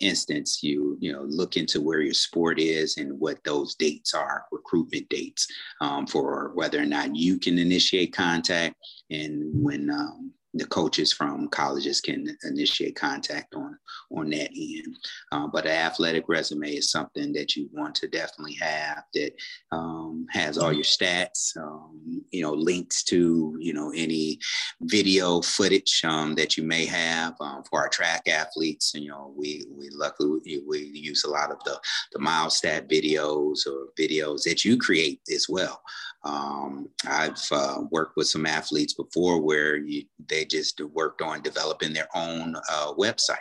instance, 0.00 0.62
you 0.62 0.96
you 1.00 1.12
know 1.12 1.22
look 1.22 1.56
into 1.56 1.80
where 1.80 2.00
your 2.00 2.14
sport 2.14 2.58
is 2.58 2.96
and 2.96 3.18
what 3.18 3.42
those 3.44 3.74
dates 3.74 4.14
are, 4.14 4.44
recruitment 4.52 5.08
dates 5.08 5.46
um, 5.80 6.06
for 6.06 6.52
whether 6.54 6.80
or 6.80 6.86
not 6.86 7.14
you 7.14 7.38
can 7.38 7.58
initiate 7.58 8.12
contact. 8.12 8.74
And 9.10 9.42
when 9.62 9.90
um, 9.90 10.32
the 10.58 10.66
coaches 10.66 11.12
from 11.12 11.48
colleges 11.48 12.00
can 12.00 12.36
initiate 12.44 12.96
contact 12.96 13.54
on 13.54 13.78
on 14.10 14.30
that 14.30 14.50
end. 14.56 14.96
Uh, 15.32 15.46
but 15.46 15.66
an 15.66 15.72
athletic 15.72 16.28
resume 16.28 16.70
is 16.70 16.90
something 16.90 17.32
that 17.32 17.56
you 17.56 17.68
want 17.72 17.94
to 17.94 18.08
definitely 18.08 18.54
have 18.54 19.02
that 19.14 19.32
um, 19.72 20.26
has 20.30 20.58
all 20.58 20.72
your 20.72 20.84
stats, 20.84 21.56
um, 21.56 22.22
you 22.30 22.42
know, 22.42 22.52
links 22.52 23.02
to 23.04 23.56
you 23.58 23.72
know 23.72 23.92
any 23.94 24.38
video 24.82 25.40
footage 25.42 26.02
um, 26.04 26.34
that 26.34 26.56
you 26.56 26.62
may 26.62 26.84
have 26.86 27.34
um, 27.40 27.62
for 27.68 27.80
our 27.80 27.88
track 27.88 28.26
athletes. 28.28 28.94
And, 28.94 29.04
you 29.04 29.10
know, 29.10 29.32
we 29.36 29.64
we 29.70 29.88
luckily 29.90 30.40
we, 30.44 30.62
we 30.66 30.78
use 30.94 31.24
a 31.24 31.30
lot 31.30 31.50
of 31.50 31.58
the 31.64 31.78
the 32.12 32.18
MileStat 32.18 32.90
videos 32.90 33.66
or 33.66 33.88
videos 33.98 34.42
that 34.44 34.64
you 34.64 34.76
create 34.76 35.20
as 35.34 35.48
well. 35.48 35.82
Um, 36.28 36.90
I've 37.08 37.40
uh, 37.50 37.82
worked 37.90 38.16
with 38.16 38.28
some 38.28 38.44
athletes 38.44 38.92
before 38.92 39.40
where 39.40 39.76
you, 39.76 40.04
they 40.28 40.44
just 40.44 40.78
worked 40.92 41.22
on 41.22 41.40
developing 41.40 41.94
their 41.94 42.08
own 42.14 42.54
uh, 42.70 42.92
website. 42.94 43.36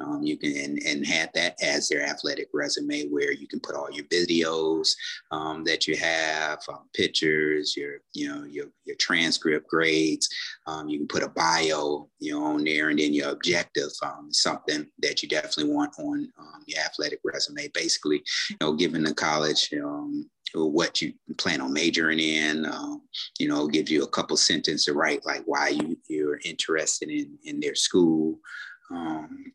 Um, 0.00 0.22
you 0.22 0.38
can 0.38 0.56
and, 0.56 0.78
and, 0.86 1.06
had 1.06 1.30
that 1.34 1.62
as 1.62 1.88
their 1.88 2.02
athletic 2.02 2.48
resume 2.54 3.08
where 3.08 3.32
you 3.32 3.46
can 3.46 3.60
put 3.60 3.76
all 3.76 3.90
your 3.90 4.06
videos 4.06 4.88
um, 5.30 5.62
that 5.64 5.86
you 5.86 5.94
have, 5.96 6.58
um, 6.70 6.88
pictures, 6.94 7.76
your 7.76 7.98
you 8.14 8.28
know 8.28 8.44
your 8.44 8.66
your 8.84 8.96
transcript 8.96 9.68
grades. 9.68 10.28
Um, 10.66 10.88
you 10.88 10.98
can 10.98 11.08
put 11.08 11.22
a 11.22 11.28
bio 11.28 12.08
you 12.18 12.32
know 12.32 12.44
on 12.44 12.64
there, 12.64 12.88
and 12.88 12.98
then 12.98 13.12
your 13.12 13.30
objective, 13.30 13.90
um, 14.02 14.28
something 14.32 14.86
that 15.00 15.22
you 15.22 15.28
definitely 15.28 15.72
want 15.72 15.92
on 15.98 16.30
your 16.66 16.80
athletic 16.80 17.20
resume. 17.24 17.68
Basically, 17.74 18.22
you 18.48 18.56
know, 18.60 18.72
given 18.72 19.02
the 19.02 19.14
college 19.14 19.70
what 20.54 21.00
you 21.00 21.12
plan 21.38 21.60
on 21.60 21.72
majoring 21.72 22.18
in. 22.18 22.66
Um, 22.66 23.02
you 23.38 23.48
know, 23.48 23.66
give 23.66 23.88
you 23.88 24.04
a 24.04 24.08
couple 24.08 24.36
sentences 24.36 24.84
to 24.86 24.94
write, 24.94 25.24
like 25.24 25.42
why 25.46 25.68
you 25.68 25.98
you're 26.08 26.40
interested 26.44 27.08
in 27.08 27.38
in 27.44 27.60
their 27.60 27.74
school. 27.74 28.38
Um, 28.90 29.52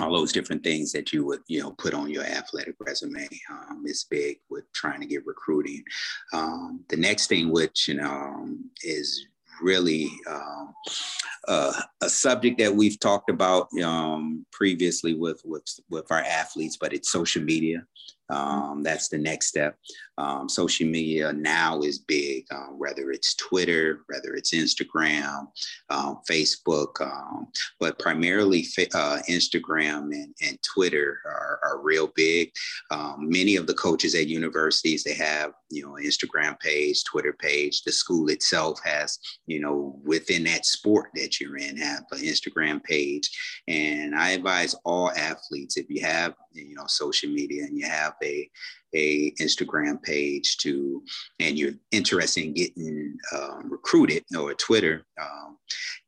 all 0.00 0.12
those 0.12 0.32
different 0.32 0.64
things 0.64 0.90
that 0.92 1.12
you 1.12 1.24
would 1.26 1.40
you 1.48 1.60
know 1.60 1.72
put 1.72 1.92
on 1.92 2.08
your 2.08 2.24
athletic 2.24 2.74
resume 2.80 3.28
um, 3.50 3.84
is 3.86 4.06
big 4.08 4.38
with 4.48 4.64
trying 4.72 5.00
to 5.00 5.06
get 5.06 5.26
recruiting. 5.26 5.84
Um, 6.32 6.84
the 6.88 6.96
next 6.96 7.26
thing, 7.26 7.50
which 7.50 7.88
you 7.88 7.94
know, 7.94 8.10
um, 8.10 8.70
is 8.82 9.26
really 9.62 10.10
uh, 10.28 11.72
a 12.00 12.08
subject 12.08 12.58
that 12.58 12.74
we've 12.74 12.98
talked 12.98 13.30
about 13.30 13.68
um, 13.82 14.44
previously 14.52 15.14
with, 15.14 15.40
with 15.44 15.64
with 15.90 16.10
our 16.10 16.20
athletes, 16.20 16.76
but 16.76 16.92
it's 16.92 17.10
social 17.10 17.42
media. 17.42 17.84
Um, 18.32 18.82
that's 18.82 19.08
the 19.08 19.18
next 19.18 19.48
step. 19.48 19.76
Um, 20.18 20.48
social 20.48 20.86
media 20.86 21.32
now 21.32 21.80
is 21.80 21.98
big, 21.98 22.44
uh, 22.50 22.72
whether 22.76 23.10
it's 23.10 23.34
Twitter, 23.34 24.00
whether 24.08 24.34
it's 24.34 24.54
Instagram, 24.54 25.46
um, 25.90 26.20
Facebook, 26.30 27.00
um, 27.00 27.48
but 27.80 27.98
primarily 27.98 28.66
uh, 28.94 29.18
Instagram 29.28 30.12
and, 30.12 30.34
and 30.42 30.58
Twitter 30.62 31.20
are, 31.24 31.60
are 31.64 31.82
real 31.82 32.10
big. 32.14 32.52
Um, 32.90 33.28
many 33.28 33.56
of 33.56 33.66
the 33.66 33.74
coaches 33.74 34.14
at 34.14 34.28
universities, 34.28 35.02
they 35.02 35.14
have, 35.14 35.52
you 35.70 35.82
know, 35.82 35.96
Instagram 36.02 36.58
page, 36.60 37.04
Twitter 37.04 37.32
page. 37.32 37.82
The 37.82 37.92
school 37.92 38.28
itself 38.28 38.80
has, 38.84 39.18
you 39.46 39.60
know, 39.60 39.98
within 40.04 40.44
that 40.44 40.66
sport 40.66 41.10
that 41.14 41.40
you're 41.40 41.56
in, 41.56 41.76
have 41.78 42.04
an 42.12 42.18
Instagram 42.18 42.82
page. 42.84 43.30
And 43.66 44.14
I 44.14 44.30
advise 44.30 44.74
all 44.84 45.10
athletes, 45.10 45.76
if 45.76 45.86
you 45.88 46.02
have, 46.02 46.34
you 46.52 46.74
know, 46.74 46.86
social 46.86 47.30
media 47.30 47.64
and 47.64 47.78
you 47.78 47.86
have 47.86 48.14
a 48.22 48.50
a 48.94 49.32
Instagram 49.40 50.02
page 50.02 50.58
to, 50.58 51.02
and 51.40 51.58
you're 51.58 51.72
interested 51.92 52.44
in 52.44 52.52
getting 52.52 53.16
um, 53.34 53.70
recruited 53.70 54.24
or 54.38 54.52
Twitter, 54.54 55.04
um, 55.20 55.56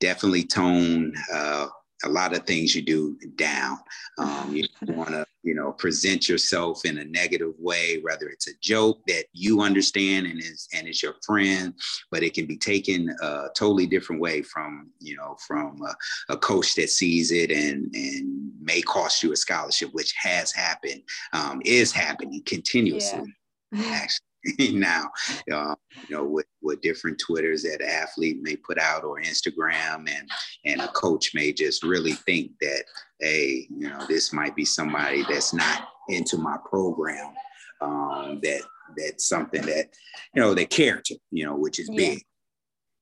definitely 0.01 0.45
tone 0.45 1.15
uh, 1.33 1.67
a 2.05 2.09
lot 2.09 2.37
of 2.37 2.45
things 2.45 2.75
you 2.75 2.83
do 2.83 3.17
down. 3.37 3.79
Um, 4.19 4.55
you 4.55 4.67
want 4.95 5.11
to, 5.11 5.25
you 5.43 5.55
know, 5.55 5.73
present 5.73 6.29
yourself 6.29 6.85
in 6.85 6.99
a 6.99 7.05
negative 7.05 7.55
way, 7.59 8.01
whether 8.03 8.29
it's 8.29 8.49
a 8.49 8.59
joke 8.61 9.01
that 9.07 9.25
you 9.33 9.63
understand 9.63 10.27
and 10.27 10.39
is 10.39 10.69
and 10.75 10.87
it's 10.87 11.03
your 11.03 11.15
friend, 11.27 11.75
but 12.11 12.23
it 12.23 12.35
can 12.35 12.47
be 12.47 12.57
taken 12.57 13.15
a 13.23 13.47
totally 13.57 13.87
different 13.87 14.21
way 14.21 14.43
from, 14.43 14.91
you 15.01 15.17
know, 15.17 15.37
from 15.47 15.81
a, 15.83 16.33
a 16.33 16.37
coach 16.37 16.75
that 16.75 16.91
sees 16.91 17.31
it 17.31 17.51
and 17.51 17.95
and 17.95 18.53
may 18.65 18.83
cost 18.83 19.23
you 19.23 19.33
a 19.33 19.37
scholarship, 19.37 19.91
which 19.93 20.13
has 20.17 20.53
happened, 20.53 21.03
um, 21.33 21.61
is 21.65 21.93
happening 21.93 22.43
continuously. 22.47 23.35
Yeah. 23.73 23.83
Actually. 23.93 24.19
now, 24.73 25.11
uh, 25.53 25.75
you 26.07 26.17
know, 26.17 26.25
with, 26.25 26.47
with 26.61 26.81
different 26.83 27.19
Twitters 27.19 27.63
that 27.63 27.81
an 27.81 27.89
athlete 27.89 28.43
may 28.43 28.57
put 28.57 28.79
out 28.79 29.05
or 29.05 29.19
Instagram, 29.21 30.07
and 30.09 30.31
and 30.67 30.81
a 30.83 30.89
coach 30.89 31.35
may 31.35 31.53
just 31.53 31.83
really 31.83 32.13
think 32.13 32.53
that, 32.61 32.85
hey, 33.21 33.67
you 33.71 33.89
know, 33.89 34.05
this 34.07 34.33
might 34.33 34.55
be 34.55 34.65
somebody 34.65 35.25
that's 35.29 35.55
not 35.55 35.89
into 36.09 36.37
my 36.37 36.59
program. 36.69 37.33
Um, 37.81 38.41
that 38.43 38.63
that's 38.99 39.29
something 39.29 39.63
that, 39.63 39.89
you 40.35 40.43
know, 40.43 40.55
the 40.55 40.67
character, 40.67 41.15
you 41.31 41.47
know, 41.47 41.57
which 41.57 41.79
is 41.79 41.89
yeah. 41.91 41.97
big 41.97 42.23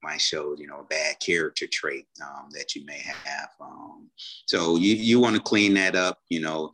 might 0.02 0.20
show 0.20 0.54
you 0.56 0.66
know 0.66 0.80
a 0.80 0.84
bad 0.84 1.18
character 1.20 1.66
trait 1.70 2.06
um, 2.22 2.48
that 2.50 2.74
you 2.74 2.84
may 2.84 2.98
have 2.98 3.50
um, 3.60 4.08
so 4.46 4.76
you, 4.76 4.94
you 4.94 5.20
want 5.20 5.36
to 5.36 5.42
clean 5.42 5.74
that 5.74 5.94
up 5.94 6.18
you 6.28 6.40
know 6.40 6.70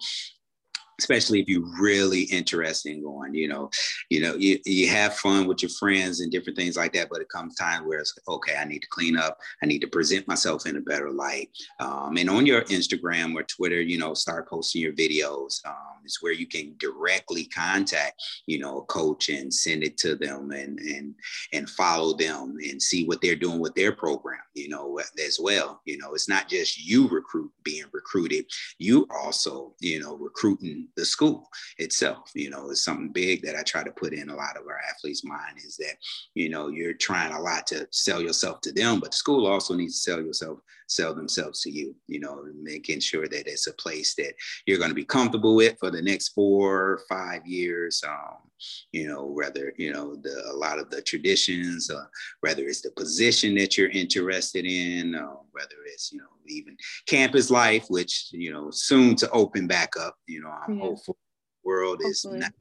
especially 0.98 1.40
if 1.40 1.48
you're 1.48 1.68
really 1.80 2.22
interested 2.22 2.92
in 2.92 3.02
going 3.02 3.34
you 3.34 3.48
know 3.48 3.70
you 4.10 4.20
know 4.20 4.34
you, 4.34 4.58
you 4.64 4.88
have 4.88 5.14
fun 5.14 5.46
with 5.46 5.62
your 5.62 5.70
friends 5.70 6.20
and 6.20 6.32
different 6.32 6.56
things 6.56 6.76
like 6.76 6.92
that 6.92 7.08
but 7.10 7.20
it 7.20 7.28
comes 7.28 7.54
time 7.54 7.86
where 7.86 8.00
it's 8.00 8.14
okay 8.28 8.56
i 8.56 8.64
need 8.64 8.80
to 8.80 8.88
clean 8.90 9.16
up. 9.16 9.38
I 9.62 9.66
need 9.66 9.80
to 9.80 9.86
present 9.86 10.26
myself 10.28 10.66
in 10.66 10.76
a 10.76 10.80
better 10.80 11.10
light. 11.10 11.50
Um, 11.80 12.16
and 12.16 12.28
on 12.28 12.46
your 12.46 12.62
instagram 12.62 13.34
or 13.34 13.42
twitter 13.44 13.80
you 13.80 13.98
know 13.98 14.14
start 14.14 14.48
posting 14.48 14.82
your 14.82 14.92
videos. 14.92 15.64
Um, 15.66 15.74
it's 16.04 16.22
where 16.22 16.32
you 16.32 16.46
can 16.46 16.74
directly 16.78 17.44
contact 17.46 18.22
you 18.46 18.58
know 18.58 18.78
a 18.78 18.84
coach 18.84 19.28
and 19.28 19.52
send 19.52 19.82
it 19.84 19.96
to 19.98 20.16
them 20.16 20.50
and 20.50 20.78
and 20.78 21.14
and 21.52 21.68
follow 21.70 22.16
them 22.16 22.56
and 22.62 22.80
see 22.80 23.04
what 23.04 23.20
they're 23.20 23.36
doing 23.36 23.60
with 23.60 23.74
their 23.74 23.92
program 23.92 24.40
you 24.54 24.68
know 24.68 24.98
as 25.24 25.38
well. 25.40 25.80
You 25.84 25.98
know 25.98 26.14
it's 26.14 26.28
not 26.28 26.48
just 26.48 26.78
you 26.78 27.08
recruit 27.08 27.50
being 27.62 27.84
recruited. 27.92 28.46
You 28.78 29.06
also 29.10 29.74
you 29.80 30.00
know 30.00 30.16
recruiting 30.16 30.87
the 30.96 31.04
school 31.04 31.48
itself. 31.78 32.30
You 32.34 32.50
know, 32.50 32.70
it's 32.70 32.84
something 32.84 33.10
big 33.12 33.42
that 33.42 33.56
I 33.56 33.62
try 33.62 33.82
to 33.82 33.90
put 33.90 34.12
in 34.12 34.30
a 34.30 34.36
lot 34.36 34.56
of 34.56 34.66
our 34.66 34.80
athletes' 34.90 35.24
mind 35.24 35.58
is 35.64 35.76
that, 35.76 35.96
you 36.34 36.48
know, 36.48 36.68
you're 36.68 36.94
trying 36.94 37.32
a 37.32 37.40
lot 37.40 37.66
to 37.68 37.86
sell 37.90 38.20
yourself 38.20 38.60
to 38.62 38.72
them, 38.72 39.00
but 39.00 39.10
the 39.10 39.16
school 39.16 39.46
also 39.46 39.74
needs 39.74 40.02
to 40.02 40.10
sell 40.10 40.22
yourself, 40.22 40.58
sell 40.86 41.14
themselves 41.14 41.60
to 41.62 41.70
you, 41.70 41.94
you 42.06 42.20
know, 42.20 42.44
making 42.60 43.00
sure 43.00 43.28
that 43.28 43.46
it's 43.46 43.66
a 43.66 43.72
place 43.74 44.14
that 44.14 44.34
you're 44.66 44.78
going 44.78 44.90
to 44.90 44.94
be 44.94 45.04
comfortable 45.04 45.54
with 45.54 45.78
for 45.78 45.90
the 45.90 46.02
next 46.02 46.30
four 46.30 46.74
or 46.74 47.00
five 47.08 47.46
years. 47.46 48.02
Um, 48.06 48.47
you 48.92 49.08
know, 49.08 49.24
whether, 49.24 49.72
you 49.76 49.92
know, 49.92 50.16
the, 50.16 50.50
a 50.52 50.56
lot 50.56 50.78
of 50.78 50.90
the 50.90 51.02
traditions, 51.02 51.90
uh, 51.90 52.04
whether 52.40 52.62
it's 52.64 52.82
the 52.82 52.90
position 52.92 53.54
that 53.56 53.76
you're 53.76 53.90
interested 53.90 54.64
in, 54.64 55.14
uh, 55.14 55.36
whether 55.52 55.76
it's, 55.86 56.12
you 56.12 56.18
know, 56.18 56.24
even 56.46 56.76
campus 57.06 57.50
life, 57.50 57.86
which, 57.88 58.28
you 58.32 58.52
know, 58.52 58.70
soon 58.70 59.14
to 59.16 59.30
open 59.30 59.66
back 59.66 59.94
up, 59.98 60.16
you 60.26 60.40
know, 60.40 60.50
I'm 60.50 60.76
yeah. 60.76 60.82
hopeful 60.82 61.16
world 61.64 62.00
Hopefully. 62.02 62.38
is 62.38 62.42
not 62.42 62.52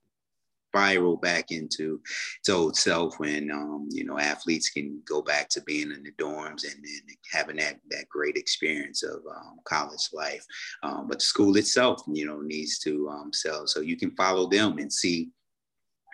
spiral 0.78 1.16
back 1.16 1.52
into 1.52 2.00
its 2.40 2.50
old 2.50 2.76
self 2.76 3.18
when 3.20 3.50
um, 3.52 3.88
you 3.90 4.04
know 4.04 4.20
athletes 4.20 4.70
can 4.70 5.02
go 5.08 5.22
back 5.22 5.50
to 5.50 5.62
being 5.62 5.92
in 5.92 6.04
the 6.04 6.12
dorms 6.22 6.64
and, 6.64 6.76
and 6.76 7.18
having 7.32 7.56
that 7.56 7.80
that 7.90 8.08
great 8.10 8.36
experience 8.36 9.02
of 9.04 9.20
um, 9.30 9.58
college 9.64 10.10
life. 10.14 10.46
Um, 10.84 11.08
but 11.08 11.20
the 11.20 11.26
school 11.26 11.56
itself, 11.58 12.02
you 12.08 12.26
know, 12.26 12.42
needs 12.42 12.80
to 12.80 13.10
um, 13.10 13.32
sell. 13.34 13.66
So 13.66 13.80
you 13.80 13.98
can 13.98 14.12
follow 14.16 14.48
them 14.48 14.78
and 14.78 14.92
see 14.92 15.30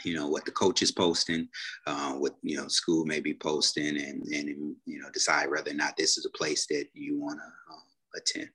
you 0.04 0.16
know 0.16 0.28
what 0.28 0.46
the 0.46 0.52
coach 0.52 0.82
is 0.82 0.92
posting 0.92 1.48
uh, 1.88 2.14
what 2.14 2.36
you 2.42 2.58
know 2.58 2.68
school 2.68 3.06
may 3.06 3.20
be 3.20 3.34
posting 3.34 3.98
and 3.98 4.24
and 4.24 4.76
you 4.86 5.02
know 5.02 5.10
decide 5.14 5.50
whether 5.50 5.72
or 5.72 5.76
not 5.76 5.96
this 5.98 6.18
is 6.18 6.26
a 6.26 6.38
place 6.38 6.66
that 6.68 6.86
you 6.94 7.20
want 7.20 7.40
to 7.40 7.74
uh, 7.74 8.20
attend. 8.20 8.50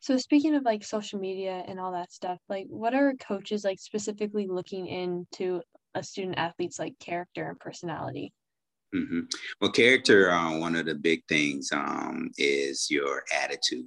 So 0.00 0.16
speaking 0.16 0.54
of 0.54 0.62
like 0.64 0.82
social 0.82 1.20
media 1.20 1.62
and 1.66 1.78
all 1.78 1.92
that 1.92 2.12
stuff 2.12 2.38
like 2.48 2.66
what 2.68 2.94
are 2.94 3.14
coaches 3.20 3.64
like 3.64 3.78
specifically 3.78 4.46
looking 4.46 4.86
into 4.86 5.60
a 5.94 6.02
student 6.02 6.38
athlete's 6.38 6.78
like 6.78 6.98
character 6.98 7.48
and 7.48 7.58
personality? 7.58 8.32
Mm-hmm. 8.92 9.20
well 9.60 9.70
character 9.70 10.32
uh, 10.32 10.58
one 10.58 10.74
of 10.74 10.84
the 10.86 10.96
big 10.96 11.22
things 11.28 11.70
um, 11.70 12.28
is 12.38 12.90
your 12.90 13.22
attitude 13.40 13.86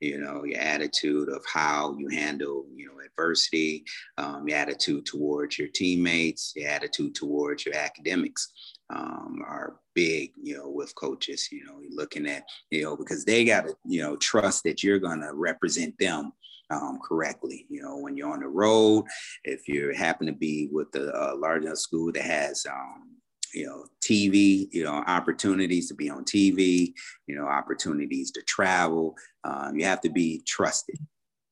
you 0.00 0.18
know 0.18 0.44
your 0.44 0.58
attitude 0.58 1.28
of 1.28 1.44
how 1.52 1.94
you 1.98 2.08
handle 2.08 2.66
you 2.74 2.86
know 2.86 2.94
adversity 3.04 3.84
um, 4.18 4.48
your 4.48 4.58
attitude 4.58 5.04
towards 5.06 5.58
your 5.58 5.68
teammates 5.68 6.52
your 6.56 6.68
attitude 6.68 7.14
towards 7.14 7.64
your 7.64 7.74
academics 7.74 8.52
um, 8.90 9.42
are 9.46 9.76
big 9.94 10.32
you 10.42 10.56
know 10.56 10.68
with 10.68 10.94
coaches 10.94 11.48
you 11.52 11.64
know 11.64 11.80
looking 11.90 12.26
at 12.26 12.44
you 12.70 12.82
know 12.82 12.96
because 12.96 13.24
they 13.24 13.44
got 13.44 13.66
to 13.66 13.74
you 13.86 14.02
know 14.02 14.16
trust 14.16 14.64
that 14.64 14.82
you're 14.82 14.98
going 14.98 15.20
to 15.20 15.32
represent 15.34 15.94
them 15.98 16.32
um, 16.70 17.00
correctly. 17.06 17.66
You 17.68 17.82
know, 17.82 17.98
when 17.98 18.16
you're 18.16 18.32
on 18.32 18.40
the 18.40 18.46
road, 18.48 19.04
if 19.44 19.68
you 19.68 19.92
happen 19.94 20.26
to 20.28 20.32
be 20.32 20.68
with 20.72 20.94
a, 20.94 21.32
a 21.32 21.34
large 21.34 21.64
enough 21.64 21.78
school 21.78 22.12
that 22.12 22.22
has 22.22 22.64
um, 22.70 23.16
you 23.54 23.66
know 23.66 23.84
tv 24.04 24.68
you 24.72 24.84
know 24.84 25.02
opportunities 25.06 25.88
to 25.88 25.94
be 25.94 26.08
on 26.08 26.24
tv 26.24 26.92
you 27.26 27.36
know 27.36 27.46
opportunities 27.46 28.30
to 28.30 28.42
travel 28.42 29.16
um, 29.44 29.78
you 29.78 29.84
have 29.84 30.00
to 30.00 30.10
be 30.10 30.42
trusted 30.46 30.98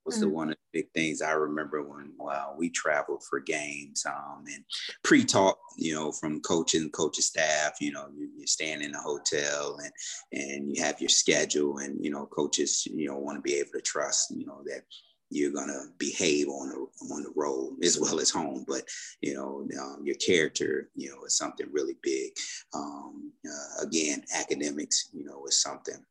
was 0.08 0.16
mm-hmm. 0.16 0.24
the 0.24 0.34
one 0.34 0.48
of 0.48 0.56
the 0.56 0.80
big 0.80 0.90
things 0.92 1.20
I 1.22 1.32
remember 1.32 1.82
when 1.82 2.12
well, 2.18 2.54
we 2.58 2.70
traveled 2.70 3.22
for 3.28 3.40
games 3.40 4.04
um, 4.06 4.44
and 4.52 4.64
pre-talk, 5.04 5.58
you 5.76 5.94
know, 5.94 6.10
from 6.10 6.40
coaching, 6.40 6.90
coaching 6.90 7.22
staff, 7.22 7.74
you 7.80 7.92
know, 7.92 8.08
you're 8.16 8.46
staying 8.46 8.82
in 8.82 8.94
a 8.94 9.00
hotel 9.00 9.78
and 9.82 9.92
and 10.32 10.74
you 10.74 10.82
have 10.82 11.00
your 11.00 11.10
schedule 11.10 11.78
and 11.78 12.02
you 12.02 12.10
know, 12.10 12.26
coaches, 12.26 12.86
you 12.90 13.06
know, 13.06 13.18
want 13.18 13.36
to 13.36 13.42
be 13.42 13.54
able 13.54 13.70
to 13.74 13.82
trust, 13.82 14.34
you 14.34 14.46
know, 14.46 14.62
that 14.64 14.82
you're 15.30 15.52
gonna 15.52 15.84
behave 15.98 16.48
on 16.48 16.68
the 16.68 17.14
on 17.14 17.22
the 17.22 17.32
road 17.34 17.76
as 17.82 17.98
well 17.98 18.20
as 18.20 18.30
home. 18.30 18.64
But 18.66 18.88
you 19.20 19.34
know, 19.34 19.66
um, 19.80 20.02
your 20.04 20.16
character, 20.16 20.88
you 20.94 21.10
know, 21.10 21.24
is 21.24 21.36
something 21.36 21.66
really 21.70 21.96
big. 22.02 22.32
Um, 22.74 23.32
uh, 23.46 23.82
again, 23.82 24.24
academics, 24.34 25.10
you 25.12 25.24
know, 25.24 25.44
is 25.46 25.60
something 25.60 26.04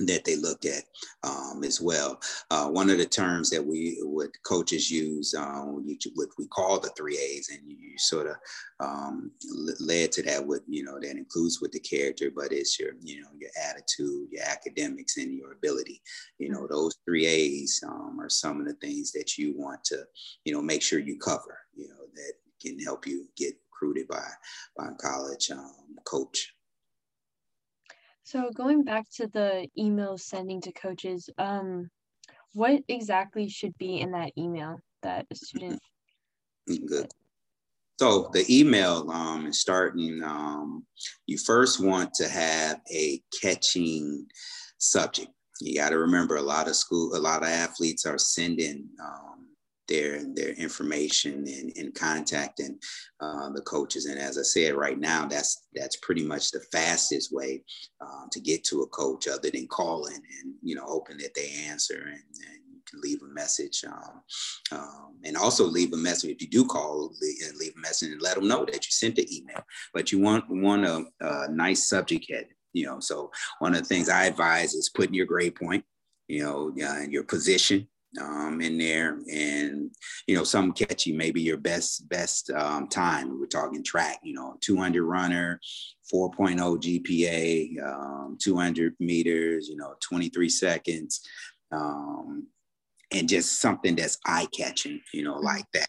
that 0.00 0.24
they 0.24 0.36
look 0.36 0.64
at 0.64 0.82
um, 1.22 1.62
as 1.64 1.80
well. 1.80 2.20
Uh, 2.50 2.68
one 2.68 2.90
of 2.90 2.98
the 2.98 3.06
terms 3.06 3.48
that 3.50 3.64
we, 3.64 3.98
what 4.02 4.30
coaches 4.44 4.90
use, 4.90 5.34
um, 5.34 5.84
what 6.14 6.28
we 6.38 6.46
call 6.48 6.80
the 6.80 6.90
three 6.96 7.16
A's, 7.16 7.50
and 7.50 7.60
you, 7.70 7.76
you 7.78 7.98
sort 7.98 8.26
of 8.26 8.36
um, 8.80 9.30
led 9.80 10.10
to 10.12 10.22
that. 10.22 10.44
With 10.44 10.62
you 10.66 10.84
know 10.84 10.98
that 11.00 11.16
includes 11.16 11.60
with 11.60 11.72
the 11.72 11.80
character, 11.80 12.30
but 12.34 12.52
it's 12.52 12.78
your 12.78 12.92
you 13.00 13.20
know 13.20 13.28
your 13.38 13.50
attitude, 13.68 14.28
your 14.30 14.44
academics, 14.44 15.16
and 15.16 15.32
your 15.32 15.52
ability. 15.52 16.02
You 16.38 16.50
know 16.50 16.66
those 16.68 16.96
three 17.04 17.26
A's 17.26 17.82
um, 17.86 18.18
are 18.20 18.30
some 18.30 18.60
of 18.60 18.66
the 18.66 18.74
things 18.74 19.12
that 19.12 19.38
you 19.38 19.54
want 19.56 19.84
to 19.84 20.04
you 20.44 20.52
know 20.52 20.62
make 20.62 20.82
sure 20.82 20.98
you 20.98 21.18
cover. 21.18 21.58
You 21.76 21.88
know 21.88 22.04
that 22.14 22.32
can 22.60 22.78
help 22.80 23.06
you 23.06 23.26
get 23.36 23.54
recruited 23.70 24.08
by 24.08 24.26
by 24.76 24.88
a 24.88 24.94
college 24.94 25.50
um, 25.50 25.96
coach. 26.04 26.52
So 28.24 28.50
going 28.50 28.84
back 28.84 29.04
to 29.16 29.26
the 29.26 29.68
email 29.78 30.16
sending 30.16 30.60
to 30.62 30.72
coaches, 30.72 31.28
um, 31.36 31.90
what 32.54 32.82
exactly 32.88 33.48
should 33.48 33.76
be 33.76 34.00
in 34.00 34.12
that 34.12 34.32
email 34.38 34.80
that 35.02 35.26
a 35.30 35.34
student? 35.34 35.80
Good. 36.66 37.12
So 37.98 38.30
the 38.32 38.44
email 38.48 39.10
um, 39.10 39.46
is 39.46 39.60
starting. 39.60 40.22
Um, 40.24 40.86
you 41.26 41.36
first 41.36 41.84
want 41.84 42.14
to 42.14 42.28
have 42.28 42.80
a 42.92 43.20
catching 43.42 44.26
subject. 44.78 45.30
You 45.60 45.76
got 45.76 45.90
to 45.90 45.98
remember, 45.98 46.36
a 46.36 46.42
lot 46.42 46.66
of 46.66 46.76
school, 46.76 47.14
a 47.14 47.18
lot 47.18 47.42
of 47.42 47.48
athletes 47.48 48.06
are 48.06 48.18
sending 48.18 48.88
um, 49.00 49.48
their 49.88 50.22
their 50.34 50.50
information 50.50 51.44
and, 51.46 51.72
and 51.76 51.94
contacting 51.94 52.78
uh, 53.20 53.50
the 53.50 53.62
coaches. 53.62 54.06
And 54.06 54.18
as 54.18 54.38
I 54.38 54.42
said, 54.42 54.74
right 54.74 54.98
now, 54.98 55.26
that's 55.26 55.66
that's 55.74 55.96
pretty 55.96 56.24
much 56.24 56.50
the 56.50 56.60
fastest 56.72 57.32
way 57.32 57.62
um, 58.00 58.28
to 58.32 58.40
get 58.40 58.64
to 58.64 58.82
a 58.82 58.86
coach, 58.88 59.28
other 59.28 59.50
than 59.50 59.66
calling 59.68 60.14
and 60.14 60.54
you 60.62 60.74
know 60.74 60.84
hoping 60.86 61.18
that 61.18 61.34
they 61.34 61.50
answer 61.68 62.02
and, 62.06 62.22
and 62.48 63.02
leave 63.02 63.22
a 63.22 63.34
message. 63.34 63.84
Um, 63.86 64.22
um, 64.72 65.14
and 65.24 65.36
also 65.36 65.64
leave 65.64 65.92
a 65.92 65.96
message 65.96 66.30
if 66.30 66.42
you 66.42 66.48
do 66.48 66.66
call, 66.66 67.12
leave, 67.20 67.36
leave, 67.58 67.72
a 67.76 67.80
message 67.80 68.12
and 68.12 68.22
let 68.22 68.34
them 68.34 68.48
know 68.48 68.64
that 68.64 68.74
you 68.74 68.90
sent 68.90 69.16
the 69.16 69.36
email. 69.36 69.62
But 69.92 70.12
you 70.12 70.18
want 70.18 70.44
want 70.48 70.84
a, 70.84 71.04
a 71.20 71.48
nice 71.50 71.88
subject 71.88 72.26
head. 72.30 72.48
You 72.72 72.86
know, 72.86 73.00
so 73.00 73.30
one 73.60 73.74
of 73.74 73.80
the 73.80 73.86
things 73.86 74.08
I 74.08 74.24
advise 74.24 74.74
is 74.74 74.88
putting 74.88 75.14
your 75.14 75.26
grade 75.26 75.54
point, 75.54 75.84
you 76.26 76.42
know, 76.42 76.74
uh, 76.84 77.02
your 77.08 77.22
position, 77.22 77.86
um, 78.20 78.60
in 78.60 78.78
there. 78.78 79.18
And 79.32 79.90
you 80.26 80.36
know 80.36 80.44
some 80.44 80.72
catchy 80.72 81.12
maybe 81.12 81.40
your 81.42 81.56
best 81.56 82.08
best 82.08 82.50
um, 82.50 82.88
time. 82.88 83.38
We're 83.38 83.46
talking 83.46 83.82
track 83.82 84.20
you 84.22 84.34
know 84.34 84.56
200 84.60 85.04
runner 85.04 85.60
4.0 86.12 86.58
gpa 86.58 87.82
um, 87.82 88.38
200 88.40 88.94
meters 89.00 89.68
you 89.68 89.76
know 89.76 89.94
23 90.00 90.48
seconds 90.48 91.26
um, 91.72 92.46
and 93.12 93.28
just 93.28 93.60
something 93.60 93.96
that's 93.96 94.18
eye-catching 94.26 95.00
you 95.12 95.22
know 95.22 95.34
mm-hmm. 95.34 95.46
like 95.46 95.66
that. 95.72 95.88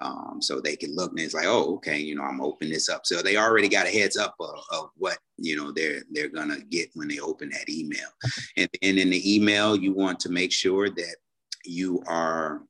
Um, 0.00 0.38
so 0.40 0.60
they 0.60 0.74
can 0.74 0.96
look 0.96 1.12
and 1.12 1.20
it's 1.20 1.32
like 1.34 1.46
oh 1.46 1.74
okay 1.76 1.96
you 1.96 2.16
know 2.16 2.24
i'm 2.24 2.40
opening 2.40 2.72
this 2.72 2.88
up. 2.88 3.02
So 3.04 3.22
they 3.22 3.36
already 3.36 3.68
got 3.68 3.86
a 3.86 3.90
heads 3.90 4.16
up 4.16 4.34
of, 4.40 4.54
of 4.72 4.90
what 4.96 5.18
you 5.36 5.56
know 5.56 5.70
they're 5.70 6.02
they're 6.10 6.28
gonna 6.28 6.60
get 6.70 6.90
when 6.94 7.08
they 7.08 7.20
open 7.20 7.50
that 7.50 7.68
email. 7.68 8.08
And, 8.56 8.68
and 8.82 8.98
in 8.98 9.10
the 9.10 9.34
email 9.34 9.76
you 9.76 9.92
want 9.92 10.18
to 10.20 10.28
make 10.28 10.52
sure 10.52 10.90
that 10.90 11.16
you 11.64 12.02
are 12.06 12.62